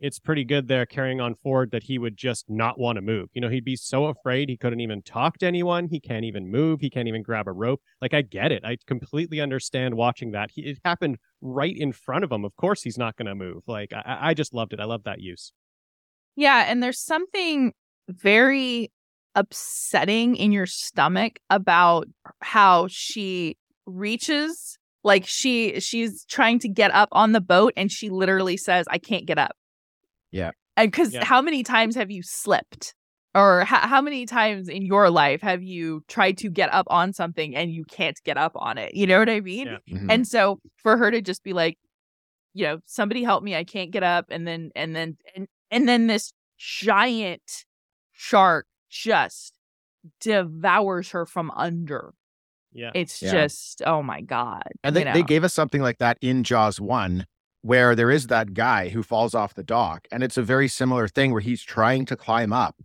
[0.00, 3.28] it's pretty good there carrying on forward that he would just not want to move.
[3.32, 5.88] You know, he'd be so afraid he couldn't even talk to anyone.
[5.88, 6.80] He can't even move.
[6.80, 7.80] He can't even grab a rope.
[8.02, 8.64] Like I get it.
[8.64, 10.50] I completely understand watching that.
[10.52, 12.44] He, it happened right in front of him.
[12.44, 13.62] Of course he's not going to move.
[13.66, 14.80] Like I, I just loved it.
[14.80, 15.52] I love that use.
[16.36, 17.72] Yeah, and there's something
[18.08, 18.90] very
[19.34, 22.06] upsetting in your stomach about
[22.40, 28.08] how she reaches like she she's trying to get up on the boat and she
[28.10, 29.54] literally says I can't get up.
[30.34, 30.50] Yeah.
[30.76, 31.24] And cuz Yeah.
[31.24, 32.94] how many times have you slipped?
[33.36, 37.12] Or h- how many times in your life have you tried to get up on
[37.12, 38.94] something and you can't get up on it?
[38.94, 39.66] You know what I mean?
[39.66, 39.78] Yeah.
[39.96, 40.06] Mhm.
[40.10, 41.76] And so for her to just be like,
[42.52, 45.88] you know, somebody help me, I can't get up, and then and then and and
[45.88, 47.64] then this giant
[48.12, 49.52] shark just
[50.20, 52.14] devours her from under.
[52.72, 52.90] Yeah.
[52.94, 53.32] It's Yeah.
[53.32, 54.62] just oh my god.
[54.82, 57.26] And you they, they gave us something like that in Jaws 1,
[57.64, 60.06] where there is that guy who falls off the dock.
[60.12, 62.76] And it's a very similar thing where he's trying to climb up.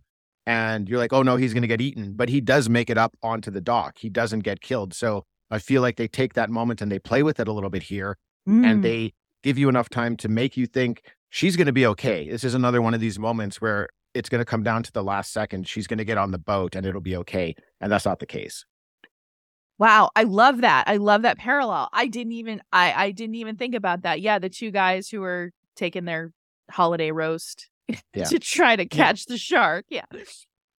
[0.46, 2.14] And you're like, oh no, he's going to get eaten.
[2.14, 3.98] But he does make it up onto the dock.
[3.98, 4.94] He doesn't get killed.
[4.94, 7.68] So I feel like they take that moment and they play with it a little
[7.68, 8.16] bit here.
[8.48, 8.64] Mm.
[8.64, 9.12] And they
[9.42, 12.30] give you enough time to make you think she's going to be okay.
[12.30, 15.04] This is another one of these moments where it's going to come down to the
[15.04, 15.68] last second.
[15.68, 17.54] She's going to get on the boat and it'll be okay.
[17.82, 18.64] And that's not the case.
[19.80, 20.84] Wow, I love that.
[20.88, 21.88] I love that parallel.
[21.94, 24.20] I didn't even I I didn't even think about that.
[24.20, 26.32] Yeah, the two guys who were taking their
[26.70, 27.70] holiday roast
[28.14, 28.24] Yeah.
[28.24, 29.86] to try to catch the shark.
[29.88, 30.04] Yeah.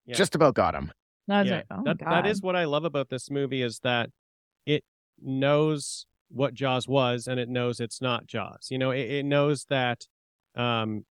[0.05, 0.15] Yeah.
[0.15, 0.91] Just about got him.
[1.27, 4.11] I yeah, like, oh that that is what I love about this movie is that
[4.67, 4.83] it
[5.19, 8.67] knows what Jaws was and it knows it's not Jaws.
[8.69, 10.05] You know, it, it knows that
[10.55, 11.05] um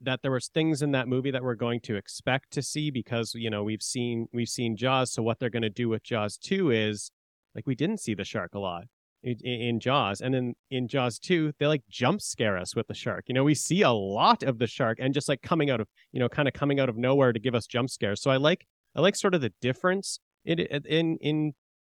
[0.00, 3.32] that there was things in that movie that we're going to expect to see because
[3.34, 5.12] you know we've seen we've seen Jaws.
[5.12, 7.10] So what they're going to do with Jaws two is
[7.54, 8.84] like we didn't see the shark a lot
[9.22, 12.94] in, in Jaws, and then in Jaws two they like jump scare us with the
[12.94, 13.24] shark.
[13.28, 15.88] You know, we see a lot of the shark and just like coming out of
[16.12, 18.20] you know kind of coming out of nowhere to give us jump scares.
[18.22, 21.52] So I like I like sort of the difference it- in in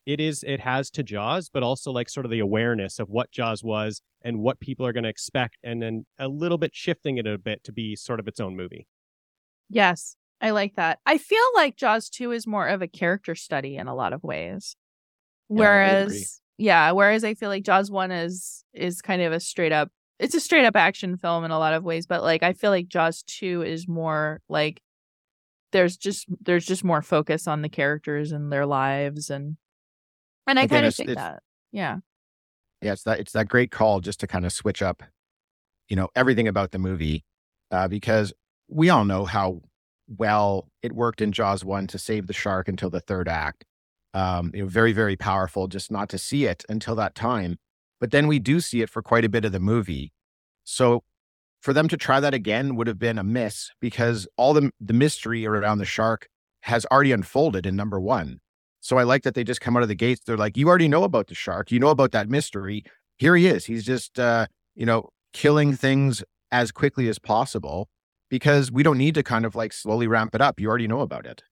[0.04, 3.30] it is it has to Jaws, but also like sort of the awareness of what
[3.30, 7.18] Jaws was and what people are going to expect, and then a little bit shifting
[7.18, 8.86] it a bit to be sort of its own movie.
[9.68, 10.98] Yes, I like that.
[11.06, 14.22] I feel like Jaws 2 is more of a character study in a lot of
[14.22, 14.76] ways.
[15.58, 19.90] Whereas yeah, whereas I feel like Jaws 1 is is kind of a straight up
[20.18, 22.70] it's a straight up action film in a lot of ways, but like I feel
[22.70, 24.80] like Jaws 2 is more like
[25.72, 29.56] there's just there's just more focus on the characters and their lives and
[30.46, 31.42] and I kind of think that.
[31.70, 31.98] Yeah.
[32.80, 35.02] yeah, it's that it's that great call just to kind of switch up,
[35.88, 37.24] you know, everything about the movie,
[37.70, 38.32] uh, because
[38.68, 39.62] we all know how
[40.08, 43.64] well it worked in Jaws one to save the shark until the third act.
[44.14, 45.68] Um, you know, very very powerful.
[45.68, 47.58] Just not to see it until that time,
[48.00, 50.12] but then we do see it for quite a bit of the movie.
[50.64, 51.02] So
[51.60, 54.92] for them to try that again would have been a miss because all the the
[54.92, 56.28] mystery around the shark
[56.62, 58.40] has already unfolded in number one.
[58.80, 60.22] So I like that they just come out of the gates.
[60.26, 61.70] They're like, you already know about the shark.
[61.70, 62.84] You know about that mystery.
[63.16, 63.66] Here he is.
[63.66, 67.88] He's just, uh, you know, killing things as quickly as possible
[68.28, 70.58] because we don't need to kind of like slowly ramp it up.
[70.58, 71.44] You already know about it.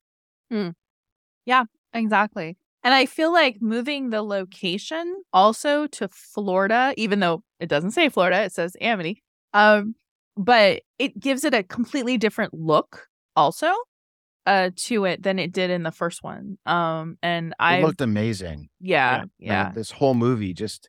[1.93, 2.57] Exactly.
[2.83, 8.09] And I feel like moving the location also to Florida, even though it doesn't say
[8.09, 9.23] Florida, it says Amity.
[9.53, 9.95] Um,
[10.37, 13.73] but it gives it a completely different look also
[14.47, 16.57] uh to it than it did in the first one.
[16.67, 18.71] Um and I looked amazing.
[18.81, 19.73] yeah, yeah.
[19.73, 20.89] This whole movie, just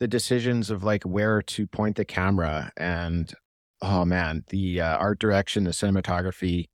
[0.00, 3.32] the decisions of like where to point the camera and
[3.80, 6.66] oh man, the uh, art direction, the cinematography.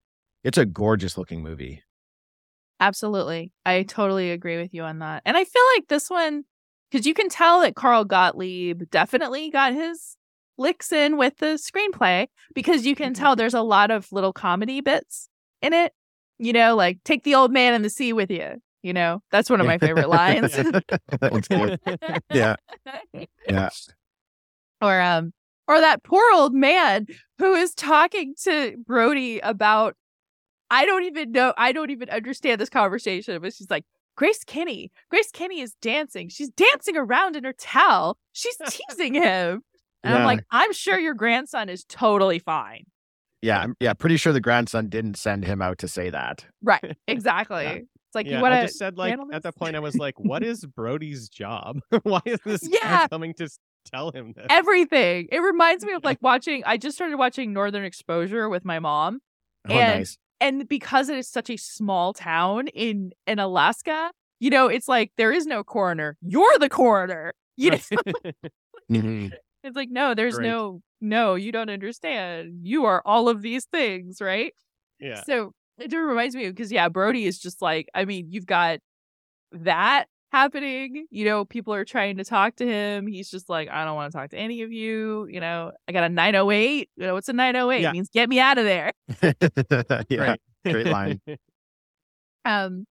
[0.42, 1.82] It's a gorgeous looking movie.
[2.80, 3.52] Absolutely.
[3.64, 5.22] I totally agree with you on that.
[5.24, 6.44] And I feel like this one,
[6.90, 10.16] because you can tell that Carl Gottlieb definitely got his
[10.58, 13.16] licks in with the screenplay because you can Mhm.
[13.18, 15.28] tell there's a lot of little comedy bits
[15.62, 15.92] in it.
[16.38, 18.60] You know, like take the old man in the sea with you.
[18.82, 20.52] You know, that's one of my favorite lines.
[21.20, 21.78] That one's good.
[22.30, 22.56] yeah,
[23.48, 23.68] yeah.
[24.82, 25.32] or um
[25.66, 27.06] or that poor old man
[27.38, 29.96] who is talking to Brody about
[30.70, 33.84] I don't even know I don't even understand this conversation but she's like
[34.16, 39.62] Grace Kinney Grace Kinney is dancing she's dancing around in her towel she's teasing him
[40.02, 42.84] and I'm like I'm sure your grandson is totally fine
[43.42, 46.44] Yeah, I'm yeah, pretty sure the grandson didn't send him out to say that.
[46.62, 47.72] right exactly Yeah.
[47.74, 49.96] it's like yeah, you want I just said like handle at that point I was
[49.96, 51.80] like, what is Brody's job?
[52.02, 53.06] Why is this guy Yeah.
[53.08, 53.48] coming to
[53.92, 54.46] tell him this?
[54.50, 58.78] everything it reminds me of like watching I just started watching Northern Exposure with my
[58.80, 59.20] mom
[59.68, 60.18] Oh, And- nice.
[60.40, 65.12] And because it is such a small town in in Alaska, you know, it's like
[65.16, 66.16] there is no coroner.
[66.22, 67.32] You're the coroner.
[67.58, 67.78] You know,
[68.90, 69.32] Mhm.
[69.64, 70.48] it's like no, there's Great.
[70.48, 72.60] no no, you don't understand.
[72.62, 74.52] You are all of these things, right?
[75.00, 75.22] yeah.
[75.24, 78.80] So it just reminds me because yeah, Brody is just like I mean, you've got
[79.52, 81.06] that happening.
[81.10, 83.06] You know, people are trying to talk to him.
[83.06, 85.26] He's just like, I don't want to talk to any of you.
[85.30, 86.90] You know, I got a 908.
[86.96, 87.80] You know, what's a 908?
[87.80, 87.90] Yeah.
[87.90, 88.92] It means get me out of there.
[90.08, 90.36] yeah,
[90.66, 91.20] straight line.
[92.44, 92.86] Um,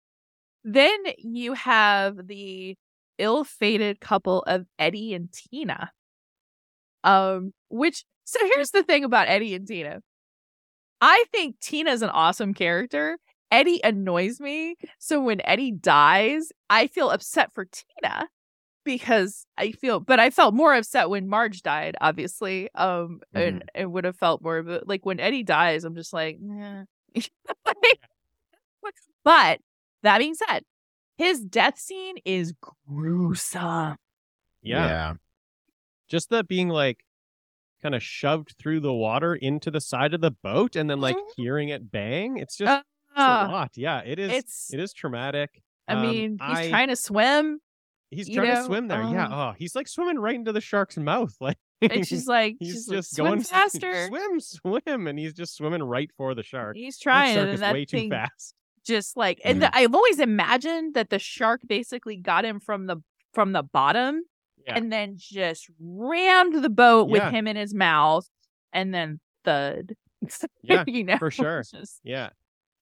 [0.62, 2.76] then you have the
[3.18, 5.90] ill-fated couple of Eddie and Tina.
[7.02, 10.02] Um, which so here's the thing about Eddie and Tina.
[11.00, 13.18] I think Tina's an awesome character.
[13.50, 14.76] Eddie annoys me.
[14.98, 18.28] So when Eddie dies, I feel upset for Tina
[18.84, 22.68] because I feel but I felt more upset when Marge died, obviously.
[22.74, 26.38] Um and it would have felt more but like when Eddie dies, I'm just like,
[26.40, 26.84] nah.
[29.24, 29.60] but
[30.02, 30.64] that being said,
[31.18, 32.54] his death scene is
[32.86, 33.96] gruesome.
[34.62, 35.14] yeah.
[36.08, 37.04] Just that being like
[37.82, 41.16] kind of shoved through the water into the side of the boat and then like
[41.16, 41.32] Mhm.
[41.36, 42.36] hearing it bang.
[42.36, 43.72] It's just Uh, it's a lot.
[43.76, 44.32] Yeah, it is.
[44.32, 45.62] it's it is traumatic.
[45.88, 47.60] I Um, mean, he's I- trying to swim
[48.12, 49.02] He's trying to swim there.
[49.02, 49.26] yeah.
[49.26, 51.34] um, Oh, he's like swimming right into the shark's mouth.
[51.40, 54.06] Like and she's like he's she's just like, going swim faster.
[54.08, 56.76] swim, swim, and he's just swimming right for the shark.
[56.76, 58.54] He's trying shark and is way too fast.
[58.86, 62.96] just like and the, I've always imagined that the shark basically got him from the
[63.32, 64.24] from the bottom
[64.66, 64.74] Yeah.
[64.76, 67.12] and then just rammed the boat Yeah.
[67.12, 68.28] with him in his mouth
[68.74, 69.94] and then thud.
[70.62, 71.62] Yeah, you know, for sure.
[71.62, 72.30] Just- Yeah.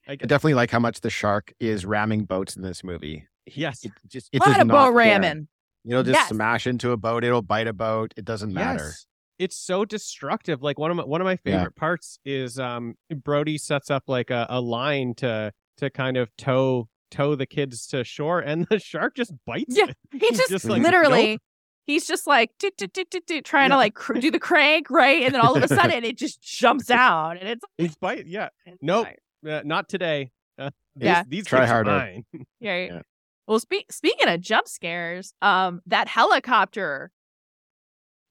[0.09, 3.27] I I definitely like how much the shark is ramming boats in this movie.
[3.45, 3.83] yes.
[3.85, 4.91] It just a lot of boat care.
[4.91, 5.47] ramming.
[5.85, 6.29] It'll just Yes.
[6.29, 7.23] smash into a boat.
[7.23, 8.13] It'll bite a boat.
[8.17, 8.85] It doesn't matter.
[8.85, 9.05] Yes.
[9.37, 10.61] It's so destructive.
[10.61, 11.57] Like one of my one of my Yeah.
[11.59, 16.29] favorite parts is um Brody sets up like a, a line to to kind of
[16.37, 19.97] tow tow the kids to shore and the shark just bites Yeah, it.
[20.21, 21.41] He just, just like, literally, nope.
[21.87, 24.89] he's just like doot, doot, doot, doot, doot, trying to like cr- do the crank,
[24.91, 25.23] right?
[25.23, 28.49] And then all of a sudden it just jumps down, and it's, He's bite yeah.
[28.65, 29.07] it's Nope.
[29.43, 29.51] Fine.
[29.53, 30.31] Uh, not today.
[30.57, 31.23] Uh, these, Yeah.
[31.27, 31.91] these Try kids are harder.
[31.91, 32.25] mine.
[32.59, 32.75] Yeah.
[32.77, 32.85] yeah.
[32.93, 33.01] Yeah.
[33.47, 37.11] Well, speak, speaking of jump scares, um, that helicopter,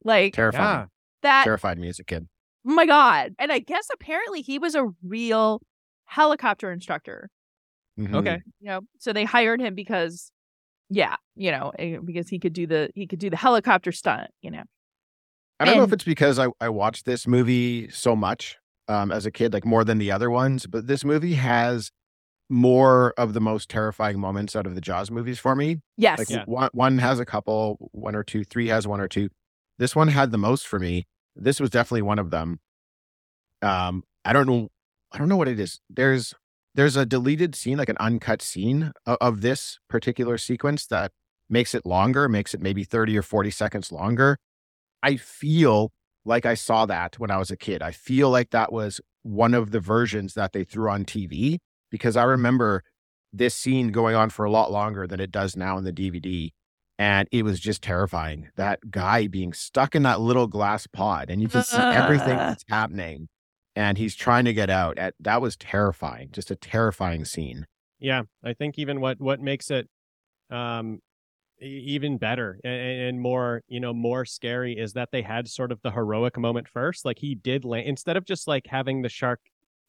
[0.05, 0.63] like Terrifying.
[0.81, 0.87] Yeah.
[1.23, 2.29] that, Terrified me as a kid.
[2.67, 3.35] oh my god!
[3.39, 5.61] And I guess apparently he was a real
[6.05, 7.31] helicopter instructor.
[7.99, 8.15] Mhm.
[8.15, 8.41] Okay.
[8.61, 10.31] You know, so they hired him because,
[10.89, 14.31] yeah, you know, eh, because he could do the he could do the helicopter stunt.
[14.41, 14.63] You know,
[15.59, 18.57] I don't know if it's because I, I watched this movie so much
[18.89, 21.91] um, as a kid, like more than the other ones, but this movie has
[22.51, 25.81] more of the most terrifying moments out of the Jaws movies for me.
[25.97, 26.45] yes, Like Yeah.
[26.47, 29.29] one, one has a couple, one or two, three has one or two.
[29.79, 31.07] This one had the most for me.
[31.37, 32.61] This was definitely one of them.
[33.63, 34.69] Um, I don't know,
[35.13, 35.81] I don't know what it is.
[35.91, 36.35] There's
[36.75, 41.11] there's a deleted scene, like an uncut scene of, of this particular sequence that
[41.51, 44.39] makes it longer, makes it maybe 30 or 40 seconds longer.
[45.03, 45.93] I feel
[46.29, 47.83] like I saw that when I was a kid.
[47.83, 51.59] I feel like that was one of the versions that they threw on TV
[51.91, 52.85] because I remember
[53.33, 56.51] this scene going on for a lot longer than it does now in the DVD.
[56.99, 58.49] And it was just terrifying.
[58.57, 62.65] That guy being stuck in that little glass pod and you can see everything that's
[62.69, 63.29] happening.
[63.75, 64.99] And he's trying to get out.
[64.99, 66.31] At, that was terrifying.
[66.33, 67.67] Just a terrifying scene.
[68.01, 69.89] Yeah, I think even what what makes it
[70.51, 71.01] um
[71.61, 75.81] even better and, and more you know more scary is that they had sort of
[75.83, 77.05] the heroic moment first.
[77.05, 79.41] Like he did land instead of just like having the shark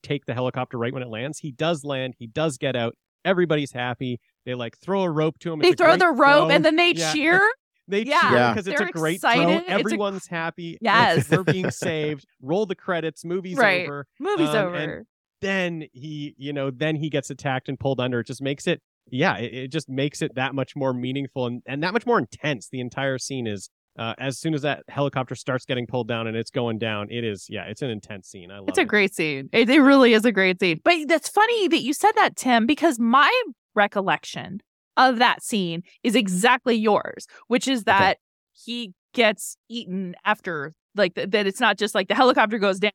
[0.03, 1.39] take the helicopter right when it lands.
[1.39, 2.15] He does land.
[2.17, 2.95] He does get out.
[3.25, 4.19] Everybody's happy.
[4.45, 5.59] They like throw a rope to him.
[5.59, 6.49] They It's throw the rope throw.
[6.49, 7.13] and then they Yeah.
[7.13, 7.41] cheer.
[7.89, 8.21] They Yeah.
[8.21, 8.53] cheer Yeah.
[8.53, 9.43] because it's They're a great excited.
[9.45, 9.57] throw.
[9.57, 10.73] It's a- Everyone's happy.
[10.73, 11.27] Like, Yes.
[11.27, 12.23] they're being saved.
[12.39, 13.25] Roll the credits.
[13.25, 13.85] Movie's Right.
[13.87, 15.05] over Movie's Um, over.
[15.41, 18.81] then he you know then he gets attacked and pulled under it just makes it
[19.11, 22.19] yeah it, it just makes it that much more meaningful and, and that much more
[22.19, 26.25] intense the entire scene is uh, as soon as that helicopter starts getting pulled down
[26.27, 28.81] and it's going down it is yeah it's an intense scene i love It's a
[28.81, 28.87] it.
[28.87, 29.49] great scene.
[29.51, 30.79] It, it really is a great scene.
[30.83, 33.29] But that's funny that you said that, Tim, because my
[33.75, 34.59] recollection
[34.97, 38.17] of that scene is exactly yours, which is that
[38.53, 42.91] he gets eaten after, like, th- that it's not just like the helicopter goes down.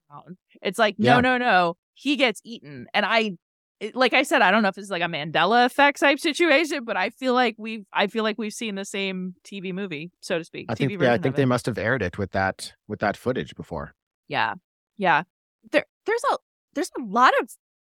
[0.63, 1.77] It's like, no, no, no.
[1.95, 2.87] He gets eaten.
[2.95, 3.33] And I,
[3.81, 6.85] it- like I said, I don't know if it's like a Mandela effect type situation,
[6.85, 10.39] but I feel like we've, I feel like we've seen the same TV movie, so
[10.39, 10.67] to speak.
[10.69, 13.17] I TV think yeah, I think they must have aired it with that with that
[13.17, 13.95] footage before.
[14.29, 14.55] Yeah.
[14.97, 15.23] Yeah.
[15.73, 16.37] There there's a
[16.75, 17.51] there's a lot of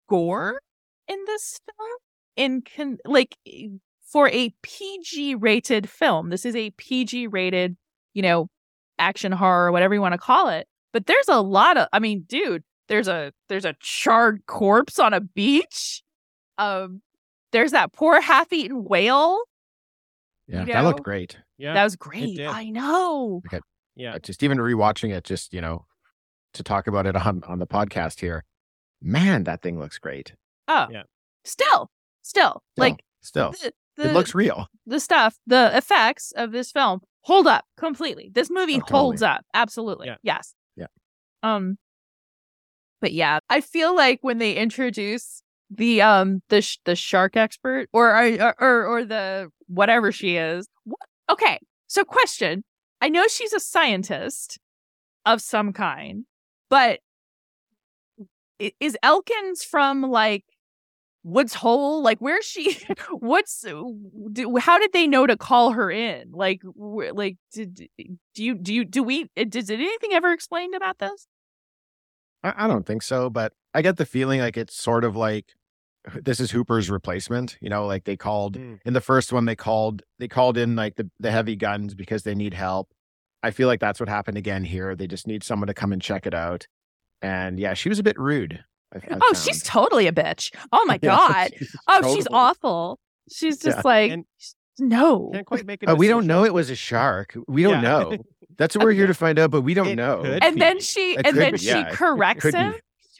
[0.08, 0.60] gore
[1.08, 1.98] in this film
[2.36, 3.38] in con- like
[4.12, 6.30] for a PG rated film.
[6.30, 7.78] This is a PG rated,
[8.14, 8.48] you know,
[8.98, 10.68] action horror whatever you want to call it.
[10.92, 15.14] But there's a lot of I mean, dude, there's a there's a charred corpse on
[15.14, 16.04] a beach.
[16.58, 17.02] Um
[17.52, 19.40] there's that poor half-eaten whale.
[20.48, 21.38] Yeah, You that looked great.
[21.58, 22.40] yeah that was great.
[22.42, 23.42] I know.
[23.96, 25.86] yeah Uh, just even rewatching it, just you know,
[26.54, 28.44] to talk about it on on the podcast here.
[29.02, 30.34] Man, that thing looks great.
[30.68, 30.88] Oh.
[30.92, 31.04] Yeah.
[31.46, 31.90] Still,
[32.22, 34.68] still, like Still, the, the, it looks real.
[34.86, 38.30] the stuff, the effects of this film hold up completely.
[38.34, 39.00] This movie Oh, totally.
[39.00, 39.46] holds up.
[39.54, 40.08] Absolutely.
[40.08, 40.16] Yeah.
[40.22, 40.54] Yes.
[40.76, 40.88] Yeah.
[41.44, 41.78] Um
[43.02, 47.90] but yeah, I feel like when they introduce the um the sh- the shark expert
[47.94, 50.68] or or or, or the whatever she is.
[50.84, 51.00] What?
[51.30, 51.60] Okay.
[51.88, 52.64] So question.
[53.02, 54.60] I know she's a scientist
[55.26, 56.26] of some kind,
[56.70, 57.00] but
[58.80, 60.44] is Elkins from like
[61.24, 62.02] Woods Hole?
[62.02, 62.78] Like, where's she?
[63.12, 66.32] What's do, how did they know to call her in?
[66.32, 67.88] Like, like did
[68.36, 69.30] do you do you do we?
[69.38, 71.28] uh, Does anything ever explained about this?
[72.44, 75.54] I, I don't think so, but I get the feeling like it's sort of like
[76.24, 77.58] this is Hooper's replacement.
[77.62, 78.80] You know, like they called Mm.
[78.86, 82.24] in the first one, they called they called in like the the heavy guns because
[82.24, 82.90] they need help.
[83.44, 84.96] I feel like that's what happened again here.
[84.96, 86.68] They just need someone to come and check it out.
[87.22, 88.64] And yeah, she was a bit rude.
[88.94, 89.38] I, I Oh, found.
[89.38, 90.52] she's totally a bitch.
[90.72, 91.52] Oh my Yeah, god.
[91.58, 93.00] she's Oh, she's awful.
[93.32, 93.82] She's just Yeah.
[93.86, 94.26] like And-
[94.80, 95.30] no.
[95.34, 97.38] can't quite make it Uh, we don't know it was a shark.
[97.48, 97.90] We don't Yeah.
[98.00, 98.18] know.
[98.60, 100.22] That's what we're here to find out, but we don't It know.
[100.42, 100.60] And be.
[100.60, 102.60] then she It and then be, she yeah, it corrects could be.
[102.60, 102.74] him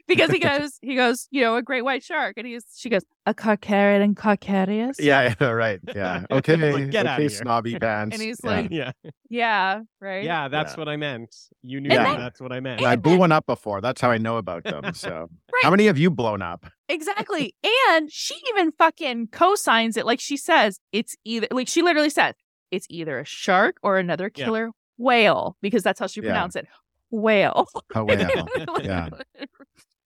[0.08, 3.04] because he goes he goes you know a great white shark and he's she goes
[3.26, 5.80] a carcarian and carcharias Yeah, yeah, right.
[5.96, 6.26] Yeah.
[6.32, 6.74] Okay.
[6.74, 7.30] Like, get okay, outta here.
[7.30, 8.16] snobby pants.
[8.16, 8.50] And he's Yeah.
[8.50, 8.92] like, yeah
[9.30, 10.80] yeah right yeah that's Yeah.
[10.80, 13.46] what i meant you knew And that that's what i meant I blew one up
[13.46, 13.82] before.
[13.82, 14.94] That's how I know about them.
[14.94, 15.64] So, Right.
[15.64, 16.66] how many have you blown up?
[16.90, 17.54] exactly
[17.88, 22.34] and she even fucking co-signs it like she says it's either like she literally says
[22.72, 24.46] it's either a shark or another Yeah.
[24.46, 26.28] killer whale because that's how she Yeah.
[26.28, 26.68] pronounce it
[27.10, 28.48] whale Oh, whale.
[28.84, 29.10] Yeah.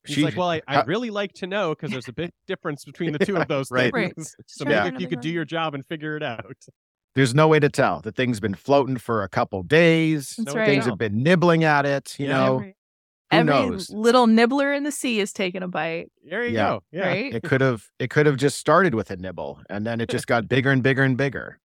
[0.05, 2.31] He's She- like, well, I, I'd how- really like to know because there's a big
[2.47, 3.91] difference between the two of those Right.
[3.93, 4.13] Right.
[4.15, 4.35] things.
[4.47, 6.45] So maybe if you of could do your job and figure it out.
[7.15, 8.01] There's no way to tell.
[8.01, 10.35] The thing's been floating for a couple days.
[10.37, 10.65] That's No right.
[10.67, 12.15] Things have been nibbling at it.
[12.19, 12.37] You Yeah.
[12.37, 12.67] know, Every-
[13.31, 13.89] who Every knows?
[13.89, 16.67] little nibbler in the sea is taking a bite, There you Yeah.
[16.69, 16.83] go.
[16.91, 17.07] Yeah.
[17.07, 17.33] right?
[17.33, 20.27] it could have it could have just started with a nibble, and then it just
[20.27, 21.59] got bigger and bigger and bigger.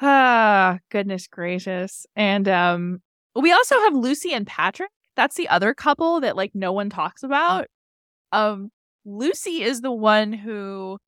[0.00, 2.06] Ah, goodness gracious.
[2.14, 3.00] And um
[3.34, 4.90] we also have Lucy and Patrick.
[5.14, 7.66] That's the other couple that like no one talks about.
[8.32, 8.70] Um
[9.04, 10.98] Lucy is the one who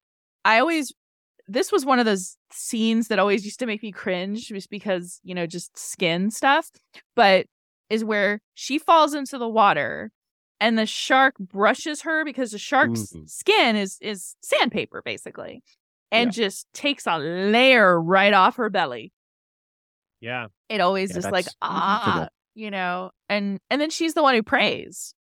[0.45, 0.93] I always
[1.47, 5.19] this was one of those scenes that always used to make me cringe just because,
[5.23, 6.69] you know, just skin stuff,
[7.15, 7.47] but
[7.89, 10.11] is where she falls into the water
[10.59, 13.23] and the shark brushes her because the shark's Ooh.
[13.25, 15.63] skin is is sandpaper basically
[16.11, 19.11] and just takes a layer right off her belly
[20.21, 20.47] Yeah.
[20.67, 24.43] it always Yeah, just like ah you know and and then she's the one who
[24.43, 25.13] prays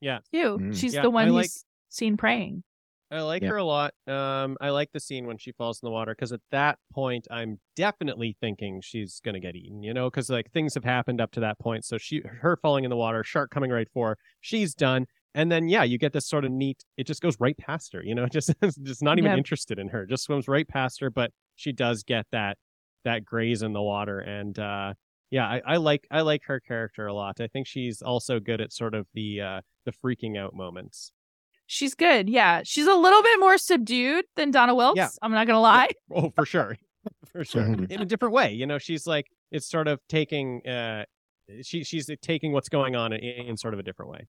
[0.00, 0.18] Yeah.
[0.32, 0.76] too Mm.
[0.78, 1.50] she's Yeah, the one I who's like-
[1.88, 2.62] seen praying
[3.08, 3.50] I like Yeah.
[3.50, 3.94] her a lot.
[4.08, 7.28] Um, I like the scene when she falls in the water because at that point,
[7.30, 9.80] I'm definitely thinking she's gonna get eaten.
[9.84, 11.84] You know, because like things have happened up to that point.
[11.84, 15.06] So she, her falling in the water, shark coming right for her, she's done.
[15.36, 16.82] And then yeah, you get this sort of neat.
[16.96, 18.02] It just goes right past her.
[18.02, 19.36] You know, just just not even Yeah.
[19.36, 20.04] interested in her.
[20.06, 21.10] Just swims right past her.
[21.10, 22.58] But she does get that
[23.04, 24.94] that graze in the water, and uh,
[25.30, 27.40] yeah, I, I like I like her character a lot.
[27.40, 31.12] I think she's also good at sort of the uh, the freaking out moments.
[31.68, 32.28] She's good.
[32.30, 32.62] Yeah.
[32.64, 34.98] She's a little bit more subdued than Donna Wilkes.
[34.98, 35.08] Yeah.
[35.20, 35.88] I'm not going to lie.
[36.14, 36.76] Oh, for sure.
[37.32, 37.64] for sure.
[37.64, 37.90] Mhm.
[37.90, 38.52] In a different way.
[38.52, 41.04] You know, she's like it's sort of taking uh
[41.62, 44.28] she she's taking what's going on in, in sort of a different way.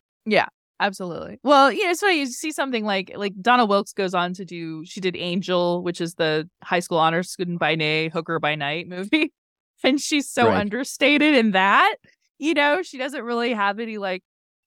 [0.80, 1.40] Absolutely.
[1.44, 4.86] Well, you know, so you see something like like Donna Wilkes goes on to do
[4.86, 8.88] she did Angel, which is the high school honor student by day, hooker by night
[8.88, 9.34] movie.
[9.84, 10.58] And she's so Right.
[10.62, 11.98] understated in that.
[12.40, 14.24] You know, she doesn't really have any like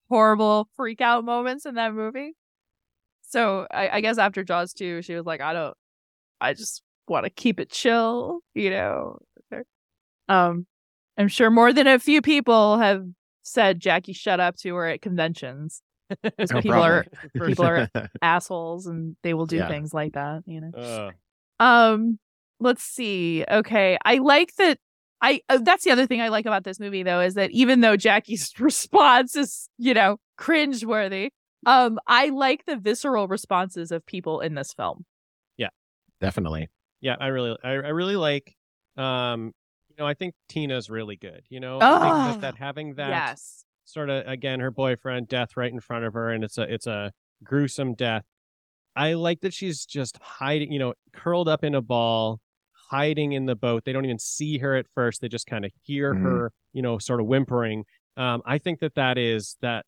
[0.09, 2.35] horrible freak out moments in that movie.
[3.23, 5.77] So I, I guess after Jaws 2, she was like, I don't
[6.41, 9.19] I just want to keep it chill, you know.
[10.29, 10.67] Um
[11.19, 13.05] I'm sure more than a few people have
[13.43, 15.83] said Jackie shut up to her at conventions.
[16.39, 17.07] 'Cause No people are
[17.47, 17.89] people are
[18.23, 19.69] assholes and they will do Yeah.
[19.69, 20.73] things like that, you know.
[20.75, 21.13] Uh,
[21.65, 22.19] Um
[22.61, 23.45] let's see.
[23.51, 24.79] Okay, I like that
[25.23, 27.81] I uh, that's the other thing I like about this movie though is that even
[27.81, 31.31] though Jackie's response is, you know, cringeworthy,
[31.67, 35.05] um I like the visceral responses of people in this film.
[35.57, 35.69] Yeah.
[36.21, 36.69] Definitely.
[37.01, 38.55] yeah, I really I, I really like
[38.97, 39.53] um
[39.89, 41.43] you know, I think Tina's really good.
[41.51, 43.65] You know, I think Ah, that, that having that yes.
[43.93, 46.87] Sort of again her boyfriend death right in front of her and it's a it's
[46.87, 47.13] a
[47.45, 48.25] gruesome death.
[48.97, 52.41] I like that she's just hiding you know curled up in a ball
[52.91, 53.85] hiding in the boat.
[53.85, 55.21] They don't even see her at first.
[55.21, 56.23] They just kind of hear Mhm.
[56.23, 57.85] her you know sort of whimpering.
[58.17, 59.87] Um i think that that is that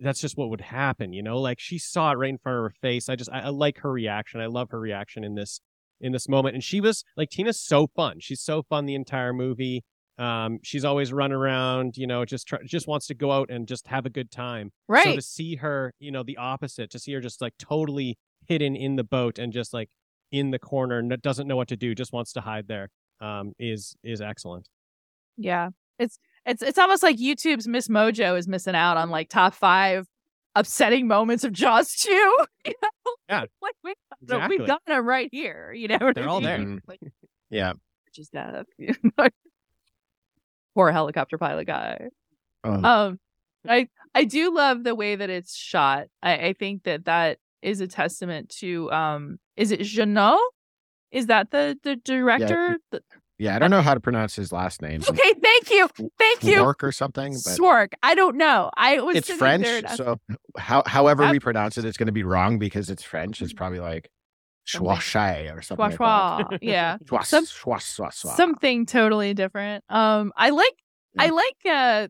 [0.00, 1.38] that's just what would happen you know?
[1.40, 3.08] Like she saw it right in front of her face.
[3.08, 4.40] I just I, I like her reaction.
[4.40, 5.60] I love her reaction in this
[6.00, 6.54] in this moment.
[6.54, 8.18] And she was like tina's so fun.
[8.20, 9.84] She's so fun the entire movie
[10.18, 13.66] um she's always run around you know just try, just wants to go out and
[13.66, 15.04] just have a good time Right.
[15.04, 18.76] so to see her you know the opposite to see her just like totally hidden
[18.76, 19.88] in the boat and just like
[20.30, 22.90] in the corner and doesn't know what to do just wants to hide there
[23.20, 24.68] um is is excellent
[25.36, 25.70] Yeah.
[25.98, 30.06] It's it's it's almost like YouTube's Miss Mojo is missing out on like top 5
[30.56, 32.10] upsetting moments of Jaws 2.
[32.66, 33.12] You know?
[33.28, 33.44] Yeah.
[33.62, 35.98] Like we, exactly we've got them right here, you know.
[36.00, 36.58] what They're all there.
[36.58, 36.76] mean?
[36.78, 36.80] Mhm.
[36.88, 37.00] Like
[37.50, 37.72] Yeah.
[38.12, 38.64] just death.
[40.74, 42.08] Poor helicopter pilot guy.
[42.64, 43.20] Um, Um,
[43.68, 46.06] I I do love the way that it's shot.
[46.22, 49.38] I, I think that that is a testament to um.
[49.56, 50.40] Is it Jeannot?
[51.10, 52.78] Is that the the director?
[52.90, 53.02] The-
[53.38, 53.56] yeah.
[53.56, 55.00] I don't know how to pronounce his last name.
[55.08, 56.62] okay, thank you, thank you.
[56.62, 57.92] Work or something, but Swark.
[58.02, 58.70] I don't know.
[58.76, 59.66] I was it's French.
[59.96, 60.18] So
[60.56, 63.42] how, however we pronounce it, it's going to be wrong because it's French.
[63.42, 64.10] It's probably like
[64.66, 65.86] Schwashay or something.
[65.96, 68.36] schwa like yeah, Schwas, Some- schwas, schwas, schwa.
[68.36, 69.84] something totally different.
[69.88, 70.74] Um, I like
[71.18, 72.08] I like uh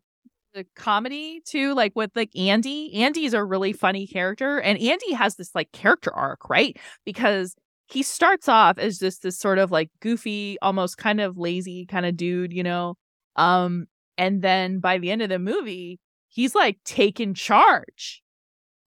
[0.55, 2.95] the comedy too, like with like Andy.
[2.95, 6.77] Andy's a really funny character, and Andy has this like character arc, right?
[7.05, 7.55] Because
[7.87, 12.07] he starts off as just this sort of like goofy, almost kind of lazy kind
[12.07, 12.95] of dude, you know.
[13.37, 13.87] Um,
[14.17, 15.99] and then by the end of the movie,
[16.29, 18.23] he's like taking charge.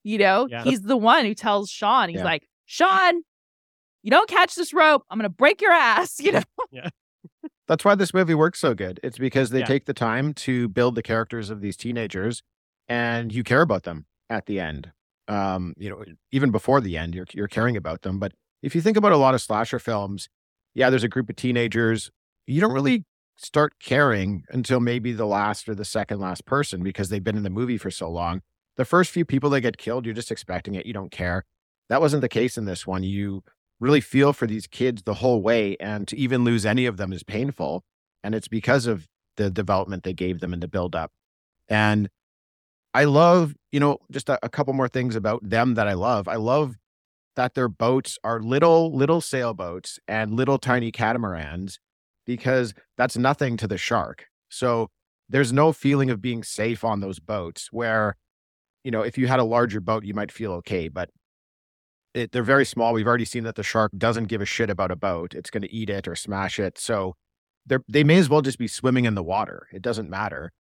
[0.03, 0.63] You know, Yeah.
[0.63, 2.23] he's the one who tells Sean, he's Yeah.
[2.23, 3.21] like, Sean,
[4.07, 6.41] you don't catch this rope, I'm gonna break your ass, you know.
[6.71, 6.87] Yeah.
[7.67, 9.01] That's why this movie works so good.
[9.03, 9.65] It's because they Yeah.
[9.65, 12.41] take the time to build the characters of these teenagers,
[12.87, 14.91] and you care about them at the end.
[15.27, 18.17] Um, you know, even before the end, you're you're caring about them.
[18.17, 18.31] But
[18.61, 20.29] if you think about a lot of slasher films,
[20.73, 22.09] yeah, there's a group of teenagers.
[22.45, 23.03] You don't really
[23.35, 27.43] start caring until maybe the last or the second last person because they've been in
[27.43, 28.41] the movie for so long.
[28.77, 30.85] The first few people that get killed, you're just expecting it.
[30.85, 31.43] You don't care.
[31.89, 33.03] That wasn't the case in this one.
[33.03, 33.43] You
[33.79, 37.13] really feel for these kids the whole way and to even lose any of them
[37.13, 37.83] is painful
[38.23, 39.07] and it's because of
[39.37, 41.11] the development they gave them and the build up
[41.69, 42.09] and
[42.93, 46.27] i love you know just a, a couple more things about them that i love.
[46.27, 46.75] I love
[47.37, 51.79] that their boats are little little sailboats and little tiny catamarans
[52.25, 54.25] because that's nothing to the shark.
[54.49, 54.89] So
[55.29, 58.15] there's no feeling of being safe on those boats where
[58.83, 61.09] you know if you had a larger boat you might feel okay but
[62.13, 62.93] it, they're very small.
[62.93, 65.33] We've already seen that the shark doesn't give a shit about a boat.
[65.33, 66.77] It's going to eat it or smash it.
[66.77, 67.15] So
[67.65, 69.67] they they may as well just be swimming in the water.
[69.71, 70.51] It doesn't matter.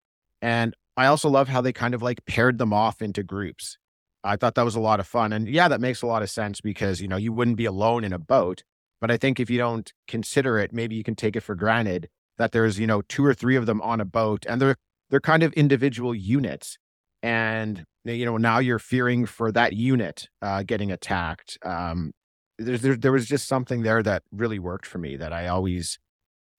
[0.41, 3.77] And I also love how they kind of like paired them off into groups.
[4.23, 5.31] I thought that was a lot of fun.
[5.31, 8.03] And yeah, that makes a lot of sense because, you know, you wouldn't be alone
[8.03, 8.63] in a boat.
[8.99, 12.09] But I think if you don't consider it, maybe you can take it for granted
[12.37, 14.75] that there's, you know, two or three of them on a boat and they're
[15.09, 16.77] they're kind of individual units.
[17.23, 21.57] And you know now you're fearing for that unit uh, getting attacked.
[21.63, 22.11] Um,
[22.57, 25.99] there, there, there was just something there that really worked for me that I always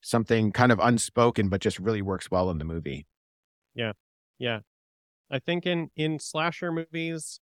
[0.00, 3.06] something kind of unspoken, but just really works well in the movie.
[3.74, 3.92] Yeah,
[4.38, 4.60] yeah.
[5.30, 7.40] I think in in slasher movies,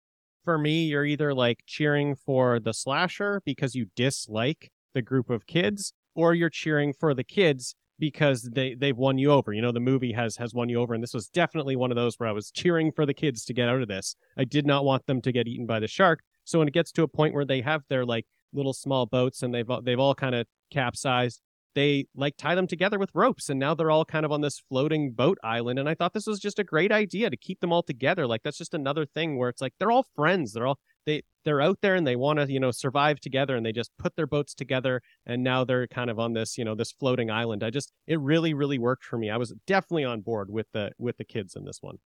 [0.44, 5.46] for me, you're either like cheering for the slasher because you dislike the group of
[5.46, 9.54] kids, or you're cheering for the kids because they they've won you over.
[9.54, 11.96] You know, the movie has has won you over, and this was definitely one of
[11.96, 14.16] those where I was cheering for the kids to get out of this.
[14.38, 16.22] I did not want them to get eaten by the shark.
[16.46, 19.44] So when it gets to a point where they have their like little small boats
[19.44, 21.42] and they've they've all kind of capsized,
[21.76, 24.62] they like tie them together with ropes and now they're all kind of on this
[24.70, 27.72] floating boat island and i thought this was just a great idea to keep them
[27.72, 30.80] all together like that's just another thing where it's like they're all friends they're all
[31.06, 33.92] they they're out there and they want to you know survive together and they just
[33.98, 37.32] put their boats together and now they're kind of on this you know this floating
[37.32, 40.68] island i just it really really worked for me i was definitely on board with
[40.74, 41.98] the with the kids in this one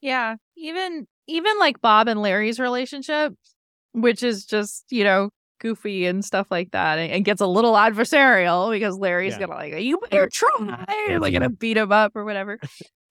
[0.00, 3.34] Yeah, even even like Bob and Larry's relationship,
[3.92, 7.72] which is just you know goofy and stuff like that, and, and gets a little
[7.74, 9.46] adversarial because Larry's Yeah.
[9.46, 10.84] gonna like you better try,
[11.18, 12.58] like gonna beat him up or whatever.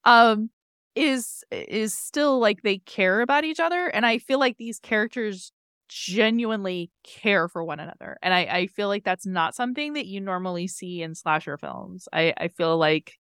[0.05, 0.49] um,
[0.95, 5.51] is is still like they care about each other, and I feel like these characters
[5.89, 10.21] genuinely care for one another, and I I feel like that's not something that you
[10.21, 12.07] normally see in slasher films.
[12.13, 13.13] I I feel like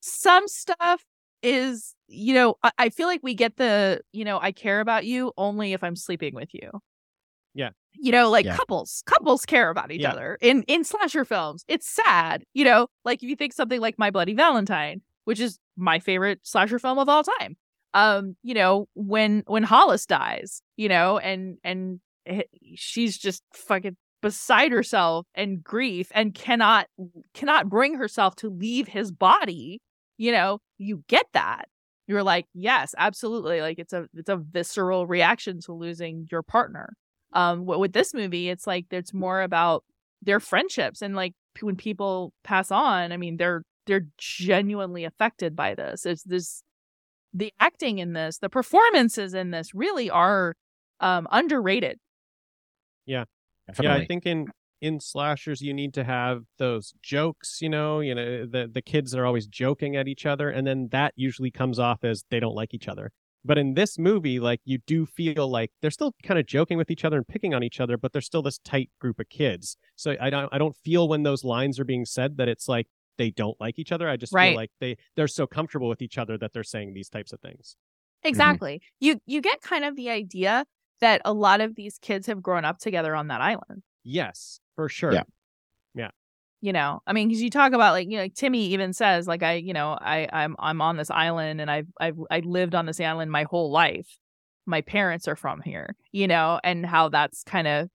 [0.00, 1.04] some stuff
[1.42, 5.04] is you know I, I feel like we get the you know i care about
[5.04, 6.70] you only if i'm sleeping with you
[7.54, 7.70] Yeah.
[7.92, 8.56] you know like Yeah.
[8.56, 10.12] couples couples care about each Yeah.
[10.12, 13.98] other in in slasher films it's sad you know like if you think something like
[13.98, 17.56] my bloody valentine which is my favorite slasher film of all time.
[17.94, 22.00] Um you know when when hollis dies you know and and
[22.74, 26.86] she's just fucking beside herself and grief and cannot
[27.34, 29.80] cannot bring herself to leave his body
[30.16, 31.68] you know you get that.
[32.06, 33.60] You're like yes absolutely.
[33.60, 36.94] Like it's a it's a visceral reaction to losing your partner.
[37.32, 39.84] Um with this movie it's like it's more about
[40.22, 45.74] their friendships and like when people pass on i mean they're they're genuinely affected by
[45.74, 46.06] this.
[46.06, 46.62] It's this
[47.32, 50.54] the acting in this the performances in this really are
[51.00, 51.98] um underrated.
[53.06, 53.24] Yeah.
[53.66, 54.02] Definitely.
[54.02, 54.46] i think in
[54.82, 59.14] in slashers you need to have those jokes you know you know the the kids
[59.14, 62.54] are always joking at each other and then that usually comes off as they don't
[62.54, 63.10] like each other.
[63.46, 66.90] But in this movie like you do feel like they're still kind of joking with
[66.90, 69.76] each other and picking on each other but they're still this tight group of kids.
[69.96, 72.86] So i don't i don't feel when those lines are being said that it's like
[73.18, 74.50] they don't like each other i just Right.
[74.50, 77.40] feel like they they're so comfortable with each other that they're saying these types of
[77.40, 77.76] things.
[78.24, 78.28] Mm-hmm.
[78.28, 78.82] Exactly.
[79.00, 80.64] You you get kind of the idea
[81.00, 83.82] that a lot of these kids have grown up together on that island.
[84.02, 85.12] Yes for sure.
[85.12, 85.22] Yeah.
[86.60, 89.28] you know i mean because you talk about like you know like timmy even says
[89.28, 92.74] like i you know i i'm i'm on this island and i've i've i lived
[92.74, 94.18] on this island my whole life.
[94.66, 97.90] My parents are from here you know and how that's kind of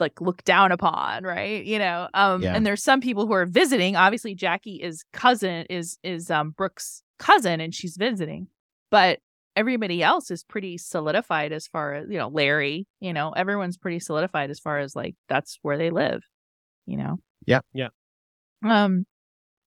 [0.00, 2.54] like looked down upon right you know um Yeah.
[2.54, 7.02] and there's some people who are visiting obviously jackie is cousin is is um brooke's
[7.18, 8.48] cousin and she's visiting
[8.90, 9.20] but
[9.56, 14.00] everybody else is pretty solidified as far as you know larry you know everyone's pretty
[14.00, 16.22] solidified as far as like that's where they live
[16.86, 17.60] you know Yeah.
[17.72, 17.88] Yeah.
[18.64, 19.06] um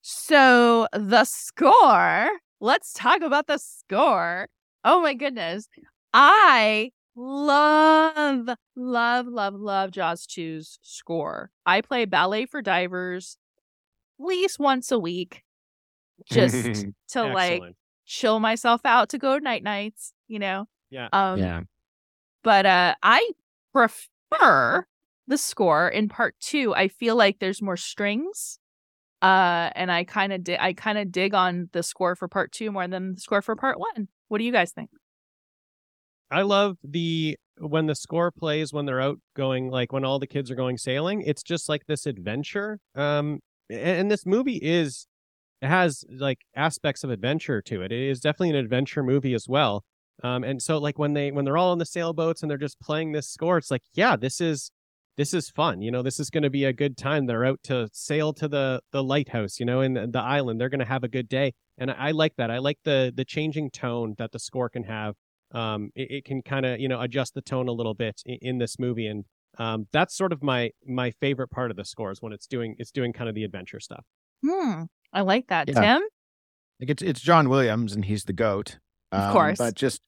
[0.01, 4.47] so the score let's talk about the score
[4.83, 5.67] oh my goodness
[6.13, 13.37] i love love love love jaws 2's score i play ballet for divers
[14.19, 15.43] at least once a week
[16.31, 17.61] just to like
[18.05, 20.67] chill myself out to go night nights, you know.
[20.89, 21.09] Yeah.
[21.11, 21.61] Um yeah.
[22.43, 23.31] but uh I
[23.73, 24.87] prefer
[25.27, 26.73] the score in part 2.
[26.73, 28.59] I feel like there's more strings.
[29.21, 32.51] Uh and I kind of di- I kind of dig on the score for part
[32.51, 34.07] 2 more than the score for part 1.
[34.29, 34.89] What do you guys think?
[36.29, 40.27] I love the when the score plays when they're out going like when all the
[40.27, 41.21] kids are going sailing.
[41.21, 42.79] It's just like this adventure.
[42.95, 45.07] Um, and, and this movie is
[45.61, 47.91] it has like aspects of adventure to it.
[47.91, 49.83] It is definitely an adventure movie as well.
[50.23, 52.79] Um, and so like when they when they're all on the sailboats and they're just
[52.79, 54.71] playing this score, it's like yeah, this is
[55.15, 55.81] this is fun.
[55.81, 57.25] You know, this is going to be a good time.
[57.25, 60.59] They're out to sail to the the lighthouse, you know, in the, the island.
[60.59, 62.51] They're going to have a good day, and I, I like that.
[62.51, 65.15] I like the the changing tone that the score can have
[65.53, 68.37] um, it, it can kind of you know adjust the tone a little bit in,
[68.41, 69.25] in this movie, and
[69.57, 72.75] um, that's sort of my my favorite part of the score is when it's doing
[72.79, 74.05] it's doing kind of the adventure stuff.
[74.45, 74.83] Hmm.
[75.13, 75.67] I like that.
[75.67, 75.81] Yeah.
[75.81, 76.01] Tim?
[76.79, 78.77] Like it's it's John Williams and he's the goat.
[79.11, 79.57] Of Um, course.
[79.57, 80.01] But just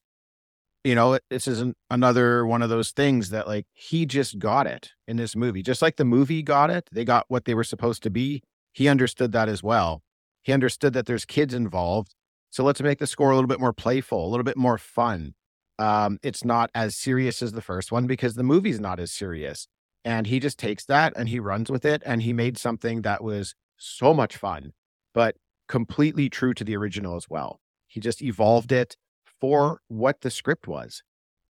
[0.84, 4.68] you know, it- this isn't another one of those things that like he just got
[4.68, 5.62] it in this movie.
[5.64, 8.44] Just like the movie got it, they got what they were supposed to be.
[8.72, 10.04] He understood that as well.
[10.44, 12.14] He understood that there's kids involved
[12.50, 15.34] So let's make the score a little bit more playful, a little bit more fun.
[15.78, 19.68] Um, it's not as serious as the first one because the movie's not as serious.
[20.04, 22.02] And he just takes that and he runs with it.
[22.06, 24.74] And he made something that was so much fun,
[25.14, 25.36] but
[25.68, 27.60] completely true to the original as well.
[27.88, 28.98] He just evolved it
[29.40, 31.04] for what the script was.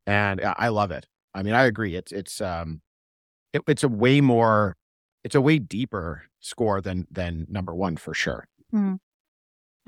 [0.06, 1.08] And I love it.
[1.34, 1.96] I mean, I agree.
[1.96, 2.82] It's, it's, um,
[3.54, 4.76] it, it's a way more,
[5.24, 8.48] it's a way deeper score than, than number one for sure.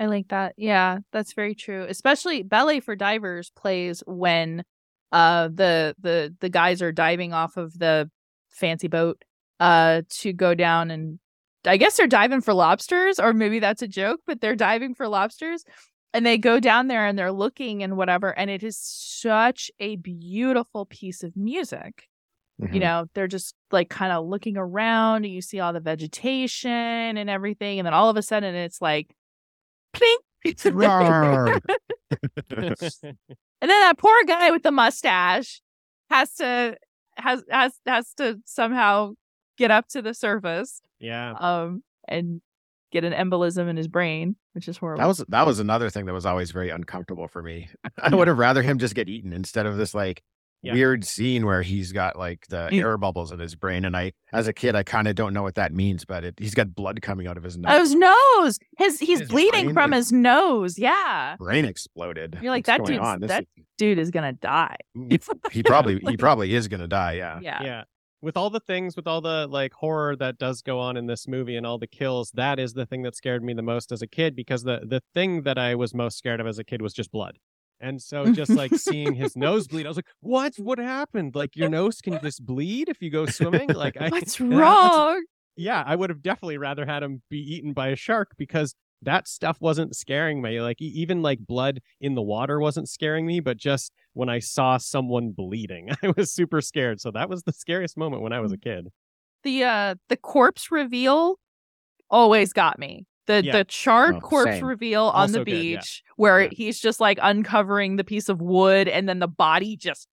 [0.02, 0.54] I like that.
[0.56, 1.86] Yeah, that's very true.
[1.88, 4.64] Especially Ballet for Divers plays when
[5.12, 8.10] uh the the the guys are diving off of the
[8.50, 9.22] fancy boat
[9.60, 11.20] uh to go down and
[11.64, 15.06] I guess they're diving for lobsters or maybe that's a joke, but they're diving for
[15.06, 15.64] lobsters
[16.12, 19.94] and they go down there and they're looking and whatever and it is such a
[19.96, 22.08] beautiful piece of music.
[22.60, 22.82] You Mhm.
[22.82, 27.30] know, they're just like kind of looking around and you see all the vegetation and
[27.30, 29.14] everything and then all of a sudden it's like.
[32.50, 33.16] and
[33.60, 35.60] then that poor guy with the mustache
[36.10, 36.76] has to
[37.16, 39.12] has has has to somehow
[39.56, 41.34] get up to the surface yeah.
[41.38, 42.40] um and
[42.90, 46.06] get an embolism in his brain which is horrible That was that was another thing
[46.06, 47.68] that was always very uncomfortable for me.
[47.98, 50.22] I would have rather him just get eaten instead of this like
[50.62, 50.74] Yeah.
[50.74, 52.82] weird scene where he's got like the Yeah.
[52.82, 53.84] air bubbles in his brain.
[53.84, 56.34] And I, as a kid, I kind of don't know what that means, but it,
[56.38, 57.78] he's got blood coming out of his Oh, nose.
[57.88, 62.38] his nose his he's His bleeding brain from is- his nose yeah brain exploded.
[62.40, 63.20] You're like, What's that going dude's- on?
[63.20, 63.46] This that-
[63.78, 64.76] dude is gonna die
[65.10, 67.14] is- he probably he probably is gonna die.
[67.14, 67.40] Yeah.
[67.42, 67.84] yeah yeah
[68.20, 71.26] with all the things with all the like horror that does go on in this
[71.26, 74.00] movie and all the kills that is the thing that scared me the most as
[74.00, 76.80] a kid because the the thing that i was most scared of as a kid
[76.80, 77.36] was just blood
[77.82, 80.54] and so just like seeing his nose bleed i was like what?
[80.56, 81.34] What happened?
[81.34, 83.68] Like your nose can just bleed if you go swimming?
[83.68, 85.22] Like I, what's I- wrong?
[85.56, 89.26] Yeah i would have definitely rather had him be eaten by a shark because that
[89.26, 93.56] stuff wasn't scaring me like even like blood in the water wasn't scaring me but
[93.56, 97.96] just when i saw someone bleeding i was super scared so that was the scariest
[97.98, 98.88] moment when i was a kid.
[99.44, 101.38] The uh the corpse reveal
[102.08, 103.52] always got me the Yeah.
[103.58, 104.64] the charred Oh, corpse same.
[104.64, 105.76] reveal on the Also good, yeah.
[105.80, 106.48] beach where Yeah.
[106.52, 110.08] he's just like uncovering the piece of wood and then the body just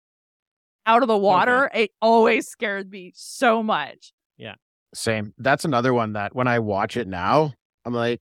[0.85, 4.55] out of the water it always scared me so much Yeah.
[4.93, 5.33] Same.
[5.37, 7.53] That's another one that when I watch it now,
[7.85, 8.19] I'm like,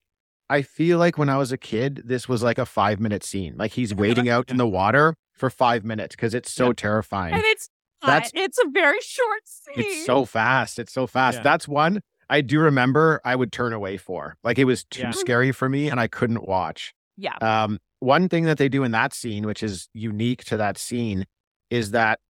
[0.50, 3.54] I feel like when I was a kid, this was like a five minute scene.
[3.56, 6.72] Like he's waiting out in the water for five minutes because it's so Yeah.
[6.76, 7.34] terrifying.
[7.34, 7.68] and it's
[8.02, 10.78] That's- uh, it's a very short scene It's so fast.
[10.78, 11.38] It's so fast.
[11.38, 11.42] Yeah.
[11.42, 14.36] That's one I do remember I would turn away for.
[14.44, 15.10] Like it was too Yeah.
[15.12, 16.94] scary for me and I couldn't watch.
[17.16, 20.78] yeah Um, one thing that they do in that scene, which is unique to that
[20.78, 21.24] scene,
[21.70, 22.20] is that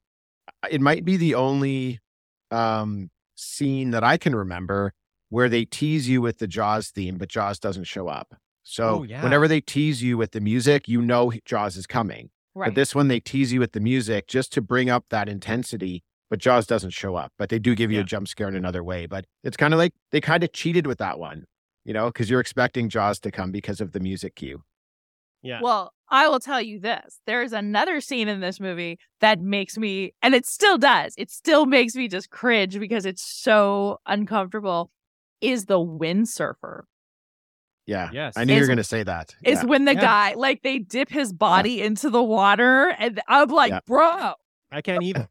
[0.70, 2.00] it might be the only
[2.50, 4.92] um, scene that I can remember
[5.28, 8.34] where they tease you with the Jaws theme, but Jaws doesn't show up.
[8.62, 9.22] So Oh, yeah.
[9.22, 12.30] whenever they tease you with the music, you know Jaws is coming.
[12.54, 15.28] right But this one, they tease you with the music just to bring up that
[15.28, 16.02] intensity.
[16.30, 17.32] But Jaws doesn't show up.
[17.38, 18.02] But they do give you Yeah.
[18.02, 19.06] a jump scare in another way.
[19.06, 21.44] But it's kind of like they kind of cheated with that one,
[21.84, 24.62] you know, because you're expecting Jaws to come because of the music cue.
[25.42, 27.20] yeah Well, I will tell you this.
[27.26, 31.64] There's another scene in this movie that makes me, and it still does, it still
[31.66, 34.90] makes me just cringe because it's so uncomfortable.
[35.40, 36.82] Is the windsurfer.
[37.86, 38.10] Yeah.
[38.12, 39.34] yes I knew you Is- were going to say that.
[39.44, 39.64] Is Yeah.
[39.66, 40.00] when the Yeah.
[40.00, 43.80] guy, like, they dip his body into the water, and I'm like, Yeah.
[43.86, 44.32] bro,
[44.70, 45.28] i can't either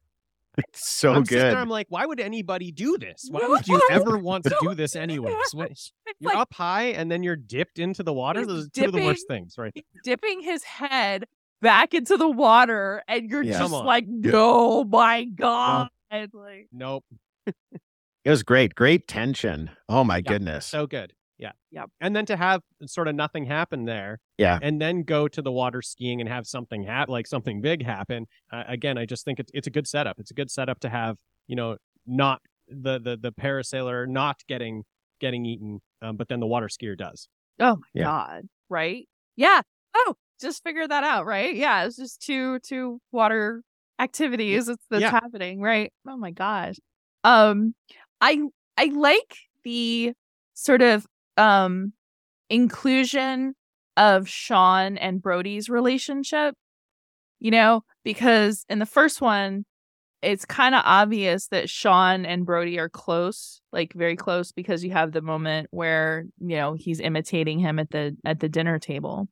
[0.57, 1.39] It's so I'm good.
[1.39, 3.27] there, I'm like, why would anybody do this?
[3.29, 5.35] Why would you ever want to do this anyways?
[5.53, 5.71] What-
[6.19, 8.39] You're like up high and then you're dipped into the water.
[8.39, 9.73] He's Those are two of the dipping- worst things, right?
[10.03, 11.25] dipping his head
[11.61, 13.59] back into the water, and you're Yeah.
[13.59, 15.89] just like, no, my God.
[16.11, 17.03] Like, Nope.
[17.45, 18.75] It was great.
[18.75, 19.69] Great tension.
[19.87, 20.21] Oh my Yeah.
[20.21, 20.65] goodness.
[20.65, 21.13] So good.
[21.39, 21.51] Yeah.
[21.71, 21.89] Yep.
[22.01, 24.19] And then to have sort of nothing happen there.
[24.37, 24.57] Yeah.
[24.61, 28.25] And then go to the water skiing and have something happen, like something big happen.
[28.51, 30.19] Uh, again, I just think it's it's a good setup.
[30.19, 31.17] It's a good setup to have,
[31.47, 31.77] you know,
[32.07, 34.83] not the the the parasailer not getting
[35.19, 37.27] getting eaten, um, but then the water skier does.
[37.59, 38.03] Oh my Yeah.
[38.05, 38.43] god.
[38.69, 39.07] Right?
[39.35, 39.61] Yeah.
[39.95, 41.55] Oh, just figure that out, right?
[41.55, 43.61] Yeah, it's just two two water
[43.99, 45.11] activities that's, that's Yeah.
[45.11, 45.91] happening, right?
[46.07, 46.75] Oh my gosh.
[47.23, 47.73] Um
[48.21, 48.41] I
[48.77, 50.13] I like the
[50.55, 51.05] sort of
[51.37, 51.93] um
[52.49, 53.53] inclusion
[53.97, 56.55] of Sean and Brody's relationship.
[57.39, 59.65] You know, because in the first one
[60.21, 64.91] it's kind of obvious that Sean and Brody are close, like very close, because you
[64.91, 69.27] have the moment where you know he's imitating him at the at the dinner table.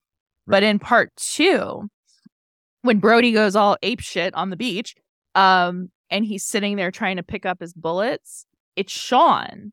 [0.48, 1.90] But in part two,
[2.84, 4.96] when Brody goes all ape shit on the beach,
[5.34, 8.46] um, and he's sitting there trying to pick up his bullets,
[8.76, 9.72] it's Sean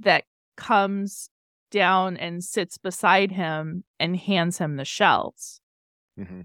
[0.00, 0.24] that
[0.62, 1.28] comes
[1.70, 5.60] down and sits beside him and hands him the shells.
[6.18, 6.44] Mhm.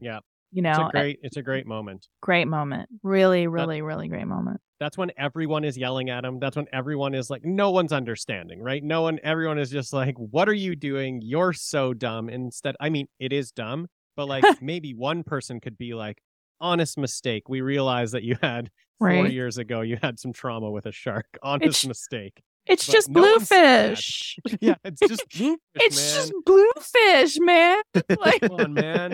[0.53, 2.07] You know, It's a a great it's a great moment.
[2.21, 2.89] great moment.
[3.03, 4.61] Really, really, really great moment.
[4.79, 6.39] That's when everyone is yelling at him.
[6.39, 8.81] That's when everyone is like no one's understanding, right?
[8.81, 11.19] No one everyone is just like what are you doing?
[11.21, 12.29] You're so dumb.
[12.29, 16.21] Instead, I mean, it is dumb, but like maybe one person could be like
[16.61, 17.49] honest mistake.
[17.49, 19.31] We realize that you had 4 Right.
[19.31, 21.37] years ago you had some trauma with a shark.
[21.43, 22.41] Honest It's- mistake.
[22.69, 23.87] It's But just no one said that.
[23.89, 24.39] bluefish.
[24.61, 26.15] Yeah, it's just bluefish, It's man.
[26.15, 27.81] just bluefish, man.
[28.19, 29.13] Like, Come on, man.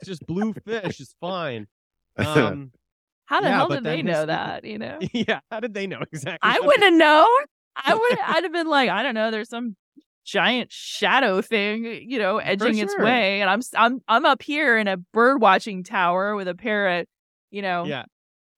[0.00, 1.00] It's just bluefish.
[1.00, 1.66] It's fine.
[2.16, 2.72] Um,
[3.26, 4.64] how the Yeah, hell did they know his- that?
[4.64, 5.40] You know, yeah.
[5.50, 6.38] How did they know exactly?
[6.42, 7.26] I wouldn't have known.
[7.76, 8.18] I would.
[8.18, 9.30] I'd have been like, I don't know.
[9.30, 9.76] There's some
[10.26, 14.88] giant shadow thing, you know, edging its way, and I'm I'm I'm up here in
[14.88, 17.08] a bird watching tower with a parrot.
[17.50, 18.04] You know, Yeah.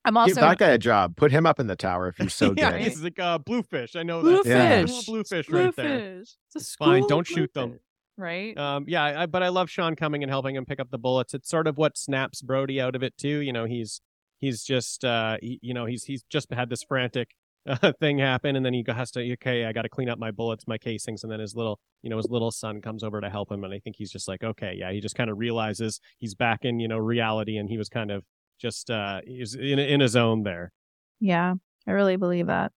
[0.05, 1.15] I'm Give also that guy a job.
[1.15, 2.81] Put him up in the tower if he's so yeah, good.
[2.81, 3.95] he's like uh, bluefish.
[3.95, 4.45] I know bluefish.
[4.45, 4.89] that.
[4.89, 5.01] Yeah.
[5.05, 5.49] Bluefish Bluefish.
[5.49, 6.19] right there.
[6.19, 7.79] It's, a It's fine, don't of shoot them.
[8.17, 8.55] Right.
[8.57, 11.33] Um, yeah, I, but I love Sean coming and helping him pick up the bullets.
[11.33, 13.39] It's sort of what snaps Brody out of it too.
[13.39, 14.01] You know, he's
[14.39, 17.31] he's just uh, he, you know, he's he's just had this frantic
[17.65, 20.31] uh, thing happen, and then he has to okay, I got to clean up my
[20.31, 23.29] bullets, my casings, and then his little you know his little son comes over to
[23.29, 25.99] help him, and I think he's just like okay, yeah, he just kind of realizes
[26.19, 28.23] he's back in you know reality, and he was kind of
[28.59, 30.71] just uh, is in in his own there.
[31.19, 31.53] Yeah,
[31.87, 32.71] I really believe that.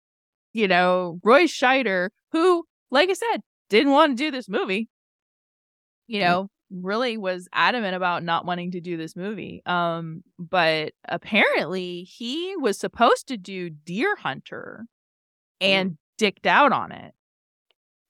[0.52, 4.88] You know, Roy Scheider, who, like I said, didn't want to do this movie,
[6.06, 9.62] you know, really was adamant about not wanting to do this movie.
[9.66, 14.86] Um, but apparently he was supposed to do Deer Hunter
[15.60, 17.14] and dicked out on it.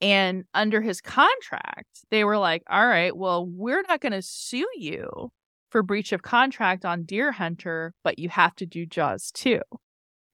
[0.01, 4.69] And under his contract, they were like, all right, well, we're not going to sue
[4.77, 5.31] you
[5.75, 9.59] for breach of contract on Deer Hunter, but you have to do Jaws too.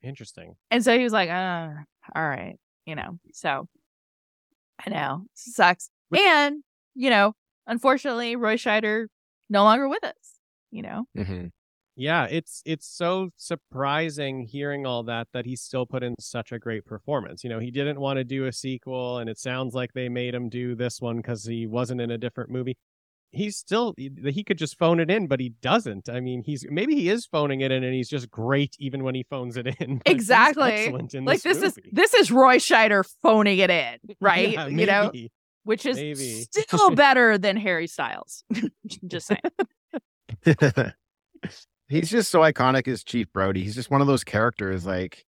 [0.02, 0.56] Interesting.
[0.70, 1.70] And so he was like, uh,
[2.14, 3.18] all right, you know.
[3.32, 3.66] So
[4.84, 5.88] I know sucks.
[6.14, 6.62] And,
[6.94, 7.32] you know,
[7.66, 9.06] unfortunately, Roy Scheider
[9.48, 10.12] no longer with us,
[10.70, 11.04] you know.
[11.16, 11.52] Mhm.
[11.96, 16.58] Yeah, it's it's so surprising hearing all that that he still put in such a
[16.58, 17.44] great performance.
[17.44, 20.34] You know, he didn't want to do a sequel, and it sounds like they made
[20.34, 22.76] him do this one because he wasn't in a different movie.
[23.32, 26.08] He's still he he could just phone it in, but he doesn't.
[26.08, 29.14] I mean, he's maybe he is phoning it in, and he's just great even when
[29.14, 30.00] he phones it in.
[30.06, 30.70] Exactly.
[30.72, 31.90] excellent in Like this is movie.
[31.92, 34.52] this is Roy Scheider phoning it in, right?
[34.52, 35.12] Yeah, you know,
[35.62, 36.42] which is maybe.
[36.50, 38.42] still better than Harry Styles.
[39.06, 40.92] Just saying.
[41.88, 43.62] he's just so iconic as Chief Brody.
[43.62, 44.86] He's just one of those characters.
[44.86, 45.24] Like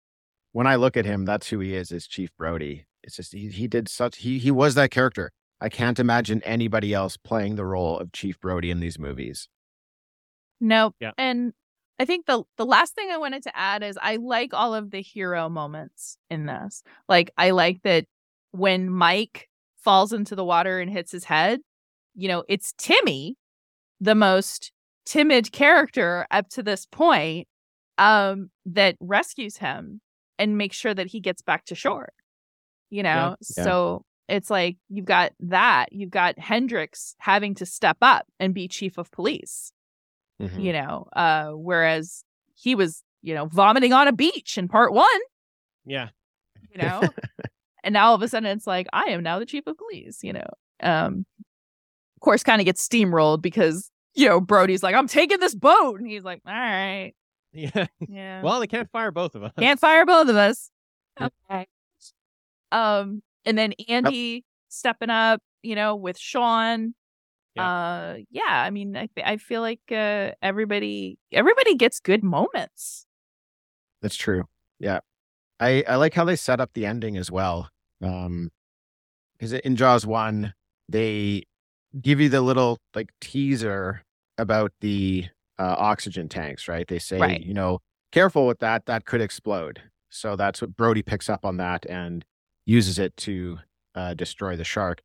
[0.54, 1.92] when I look at him, that's who he is.
[1.92, 2.86] Is Chief Brody.
[3.04, 5.32] It's just he, he did such he he was that character.
[5.62, 9.48] I can't imagine anybody else playing the role of Chief Brody in these movies.
[10.60, 10.96] Nope.
[11.00, 11.12] Yeah.
[11.18, 11.54] And
[12.00, 14.90] I think the the last thing I wanted to add is I like all of
[14.92, 16.84] the hero moments in this.
[17.08, 18.06] Like I like that
[18.52, 21.62] when Mike falls into the water and hits his head,
[22.16, 23.36] you know, it's Timmy,
[24.00, 24.72] the most
[25.06, 27.48] timid character up to this point,
[27.98, 30.02] um, that rescues him
[30.40, 32.14] and makes sure that he gets back to shore.
[32.90, 33.64] You know, Yeah.
[33.64, 38.68] so it's like you've got that, you've got Hendricks having to step up and be
[38.68, 39.72] chief of police
[40.42, 40.64] Mhm.
[40.64, 42.24] you know uh whereas
[42.56, 45.22] he was you know vomiting on a beach in part one.
[45.86, 46.10] Yeah.
[46.72, 47.02] you know?
[47.84, 50.24] And now all of a sudden it's like i am now the chief of police
[50.24, 50.46] you know?
[50.82, 55.56] Um of course kind of gets steamrolled because you know brody's like i'm taking this
[55.56, 56.00] boat.
[56.00, 57.14] And he's like all right.
[57.54, 57.88] Yeah.
[58.08, 58.42] yeah.
[58.44, 59.52] Well, they can't fire both of us.
[59.60, 60.70] can't fire both of us.
[61.20, 61.68] Okay.
[62.72, 66.94] Um and then andy stepping up you know with sean
[67.58, 73.06] uh yeah i mean i, I feel like uh everybody everybody gets good moments
[74.02, 74.46] That's true.
[74.80, 75.00] Yeah.
[75.60, 77.70] I, I like how they set up the ending as well.
[78.02, 78.50] Um
[79.38, 80.54] because in Jaws one,
[80.90, 81.44] they
[82.02, 84.02] give you the little like teaser
[84.38, 85.26] about the
[85.60, 86.88] uh, oxygen tanks, right?
[86.88, 87.44] They say, Right.
[87.44, 87.80] you know,
[88.12, 89.82] careful with that, that could explode.
[90.10, 92.24] So that's what Brody picks up on that and
[92.66, 93.60] uses it to
[93.96, 95.02] uh, destroy the shark.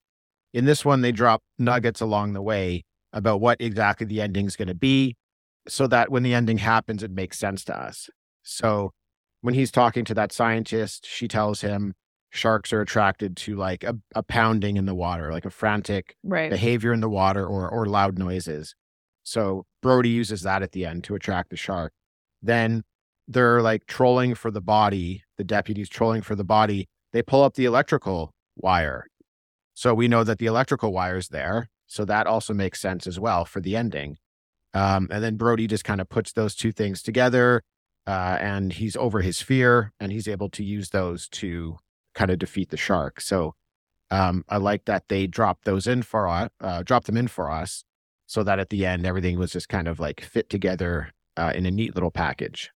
[0.52, 4.56] In this one, they drop nuggets along the way about what exactly the ending is
[4.56, 5.16] going to be
[5.68, 8.08] so that when the ending happens, it makes sense to us.
[8.42, 8.92] So
[9.40, 11.94] when he's talking to that scientist, she tells him
[12.30, 16.50] sharks are attracted to like a, a pounding in the water, like a frantic right
[16.50, 18.74] behavior in the water or or loud noises.
[19.22, 21.92] So Brody uses that at the end to attract the shark.
[22.42, 22.84] Then
[23.26, 26.88] they're like trolling for the body, the deputy's trolling for the body.
[27.12, 29.06] They pull up the electrical wire.
[29.74, 31.68] So we know that the electrical wire is there.
[31.86, 34.16] So that also makes sense as well for the ending.
[34.74, 37.62] Um, and then Brody just kind of puts those two things together
[38.06, 41.78] uh, and he's over his fear and he's able to use those to
[42.14, 43.20] kind of defeat the shark.
[43.20, 43.54] So
[44.10, 47.50] Um, I like that they dropped those in for us, uh, dropped them in for
[47.50, 47.84] us,
[48.26, 51.66] so that at the end everything was just kind of like fit together uh, in
[51.66, 52.70] a neat little package.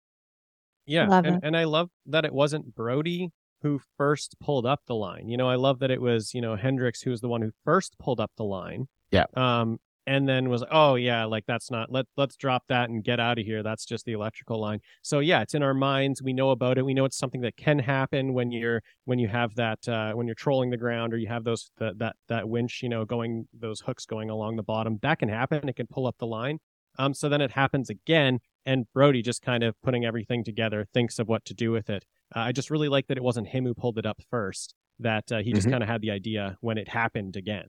[0.86, 3.30] Yeah, and, and I love that it wasn't Brody
[3.62, 5.28] who first pulled up the line.
[5.28, 7.52] You know, I love that it was you know Hendricks who was the one who
[7.64, 8.88] first pulled up the line.
[9.10, 9.24] Yeah.
[9.34, 13.20] Um, and then was oh yeah, like that's not let let's drop that and get
[13.20, 13.62] out of here.
[13.62, 14.80] That's just the electrical line.
[15.02, 16.22] So yeah, it's in our minds.
[16.22, 16.84] We know about it.
[16.84, 20.26] We know it's something that can happen when you're when you have that uh, when
[20.26, 23.46] you're trolling the ground or you have those that that that winch you know going
[23.52, 24.98] those hooks going along the bottom.
[25.02, 25.68] That can happen.
[25.68, 26.58] It can pull up the line.
[26.98, 31.18] Um, so then it happens again, and Brody just kind of putting everything together, thinks
[31.18, 32.04] of what to do with it.
[32.34, 34.74] Uh, I just really like that it wasn't him who pulled it up first.
[35.00, 35.70] That uh, he just Mhm.
[35.72, 37.66] kind of had the idea when it happened again.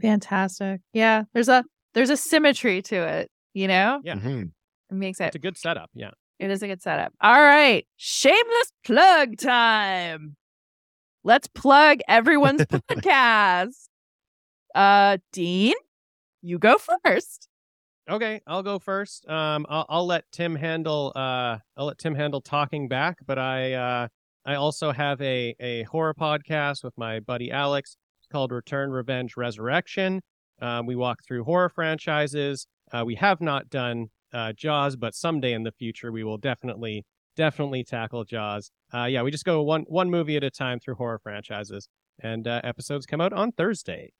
[0.00, 0.80] Fantastic.
[0.92, 1.24] Yeah.
[1.34, 1.64] There's a
[1.94, 4.00] there's a symmetry to it, you know?
[4.04, 4.14] Yeah.
[4.14, 4.52] Mhm.
[4.90, 5.90] It makes it It's a good setup.
[5.94, 6.10] Yeah.
[6.38, 7.12] it is a good setup.
[7.20, 7.84] All right.
[7.96, 10.36] Shameless plug time.
[11.24, 13.88] Let's plug everyone's podcast.
[14.74, 15.74] Uh Dean,
[16.42, 17.48] you go first.
[18.08, 19.28] Okay, I'll go first.
[19.28, 21.12] Um, I'll, I'll let Tim handle.
[21.14, 23.18] Uh, I'll let Tim handle talking back.
[23.26, 24.08] But I, uh,
[24.46, 27.96] I also have a a horror podcast with my buddy Alex
[28.32, 30.22] called Return, Revenge, Resurrection.
[30.60, 32.66] Um, we walk through horror franchises.
[32.92, 37.04] Uh, we have not done uh, Jaws, but someday in the future we will definitely
[37.36, 38.70] definitely tackle Jaws.
[38.92, 41.88] Uh, yeah, we just go one one movie at a time through horror franchises,
[42.22, 44.12] and uh, episodes come out on Thursday.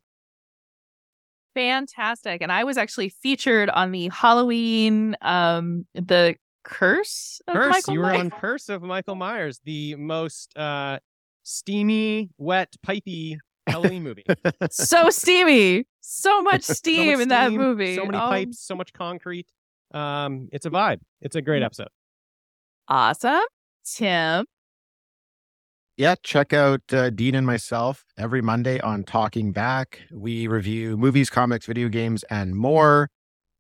[1.59, 2.41] Fantastic.
[2.41, 8.01] And I was actually featured on the Halloween um the curse of Curse, Michael you
[8.01, 8.21] were Myers.
[8.21, 10.99] on Curse of Michael Myers, the most uh,
[11.43, 14.25] steamy, wet, pipey Halloween movie.
[14.71, 15.85] so steamy.
[16.01, 17.97] So much So steam much in that steam, movie.
[17.97, 19.47] So many Um, pipes, so much concrete.
[19.93, 21.01] Um, it's a vibe.
[21.23, 21.89] It's a great episode.
[22.87, 23.41] Awesome.
[23.85, 24.47] Tim.
[25.99, 29.99] Yeah, check out uh, Dean and myself every Monday on Talking Back.
[30.13, 33.11] We review movies, comics, video games, and more.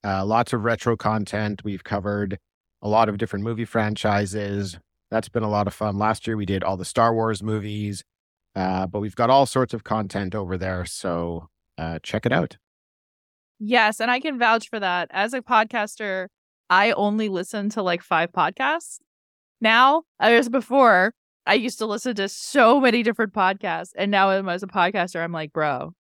[0.05, 1.65] Uh, lots of retro content.
[1.65, 2.39] We've covered
[2.81, 4.79] a lot of different movie franchises.
[5.11, 5.99] That's been a lot of fun.
[5.99, 8.05] Last year we did all the Star Wars movies,
[8.55, 10.85] uh, but we've got all sorts of content over there.
[10.85, 12.57] So uh, check it out.
[13.59, 15.09] Yes, and I can vouch for that.
[15.11, 16.29] As a podcaster,
[16.71, 18.99] I only listen to like five podcasts.
[19.61, 21.15] Now, as before,
[21.49, 23.91] I used to listen to so many different podcasts.
[23.97, 25.95] And now as a podcaster, I'm like, bro,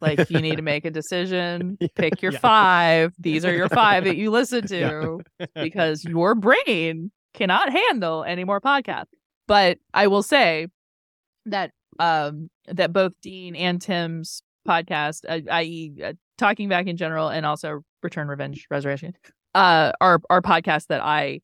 [0.00, 2.38] like you need to make a decision, pick your Yeah.
[2.38, 3.14] five.
[3.18, 4.88] These are your five that you listen Yeah.
[4.88, 5.20] to
[5.54, 9.06] because your brain cannot handle any more podcasts.
[9.46, 10.68] But I will say
[11.46, 17.28] that um that both Dean and Tim's podcast, uh, i.e., uh, talking back in general,
[17.28, 19.12] and also Return, Revenge, Resurrection,
[19.54, 21.40] uh, are are podcasts that I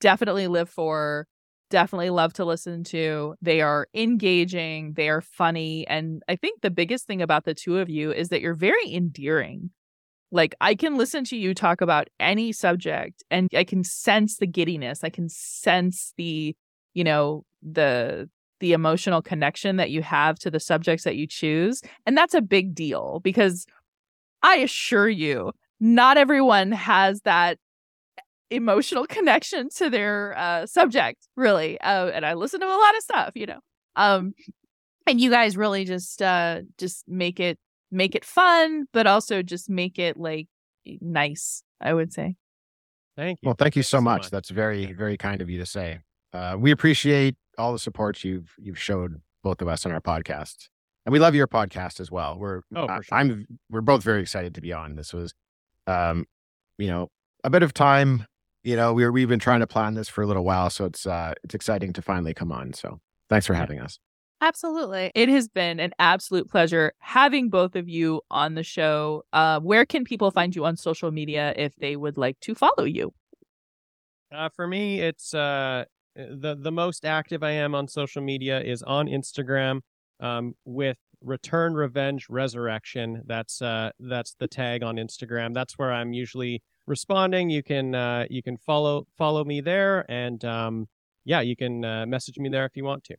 [0.00, 1.26] definitely live for.
[1.68, 3.34] Definitely love to listen to.
[3.42, 4.92] They are engaging.
[4.94, 8.28] They are funny, and I think the biggest thing about the two of you is
[8.28, 9.70] that you're very endearing.
[10.30, 14.46] Like I can listen to you talk about any subject, and I can sense the
[14.46, 15.02] giddiness.
[15.02, 16.54] I can sense the,
[16.94, 18.28] you know, the
[18.60, 21.82] the emotional connection that you have to the subjects that you choose.
[22.06, 23.66] And that's a big deal because
[24.42, 27.58] I assure you, not everyone has that
[28.50, 31.80] emotional connection to their uh, subject, really.
[31.80, 33.60] Uh, and I listen to a lot of stuff, you know.
[33.96, 34.34] Um,
[35.06, 37.58] and you guys really just uh, just make it
[37.90, 40.48] make it fun, but also just make it like
[41.00, 41.62] nice.
[41.80, 42.36] I would say.
[43.16, 43.46] Thank you.
[43.46, 44.30] Well, thank you Thanks so much.
[44.30, 46.00] That's very, very kind of you to say.
[46.32, 50.68] Uh, we appreciate all the support you've you've showed both of us on our podcast,
[51.06, 52.38] and we love your podcast as well.
[52.38, 53.18] We're Oh, for I- sure.
[53.18, 54.96] I'm we're both very excited to be on.
[54.96, 55.32] This was,
[55.86, 56.26] um,
[56.78, 57.08] you know,
[57.44, 58.26] a bit of time.
[58.66, 60.86] You know, we were, we've been trying to plan this for a little while, so
[60.86, 62.72] it's uh it's exciting to finally come on.
[62.72, 62.98] So
[63.28, 64.00] thanks for having us.
[64.40, 65.12] Absolutely.
[65.14, 69.22] It has been an absolute pleasure having both of you on the show.
[69.32, 72.82] Uh, where can people find you on social media if they would like to follow
[72.82, 73.14] you?
[74.34, 75.84] Uh, for me, it's uh,
[76.16, 79.82] the the most active I am on social media is on Instagram
[80.18, 83.22] um, with Return, Revenge, Resurrection.
[83.26, 85.54] That's uh, that's the tag on Instagram.
[85.54, 87.50] That's where I'm usually responding.
[87.50, 90.88] You can uh, you can follow follow me there, and um,
[91.24, 93.16] yeah, you can uh, message me there if you want to.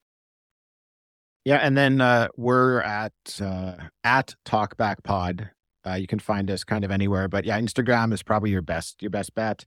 [1.45, 5.51] Yeah, and then uh, we're at uh, at Talkback Pod.
[5.85, 9.01] Uh, you can find us kind of anywhere, but yeah, Instagram is probably your best
[9.01, 9.65] your best bet.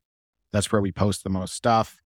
[0.52, 1.96] That's where we post the most stuff.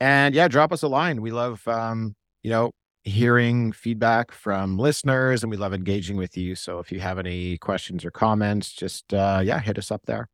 [0.00, 1.22] And yeah, drop us a line.
[1.22, 2.72] We love um, you know
[3.04, 6.54] hearing feedback from listeners, and we love engaging with you.
[6.54, 10.28] So if you have any questions or comments, just uh, yeah, hit us up there.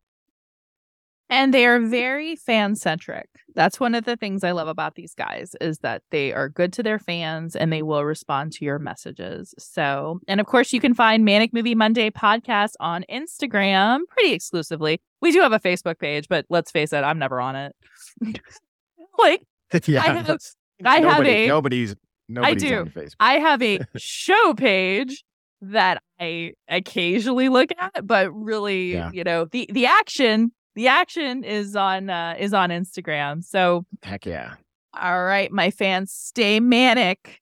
[1.30, 3.28] And they are very fan centric.
[3.54, 6.72] That's one of the things I love about these guys is that they are good
[6.74, 9.54] to their fans and they will respond to your messages.
[9.58, 15.00] So, and of course, you can find Manic Movie Monday podcast on Instagram pretty exclusively.
[15.20, 17.76] We do have a Facebook page, but let's face it, I'm never on it.
[19.18, 19.42] like,
[19.86, 20.02] yeah.
[20.02, 20.38] I have,
[20.84, 21.94] I have Nobody, a nobody's
[22.28, 22.78] nobody's do.
[22.80, 23.14] on Facebook.
[23.20, 25.22] I have a show page
[25.62, 29.10] that I occasionally look at, but really, Yeah.
[29.12, 33.44] you know, the the action, the action is on uh is on Instagram.
[33.44, 34.54] So, Heck yeah.
[35.00, 37.40] all right, my fans, stay manic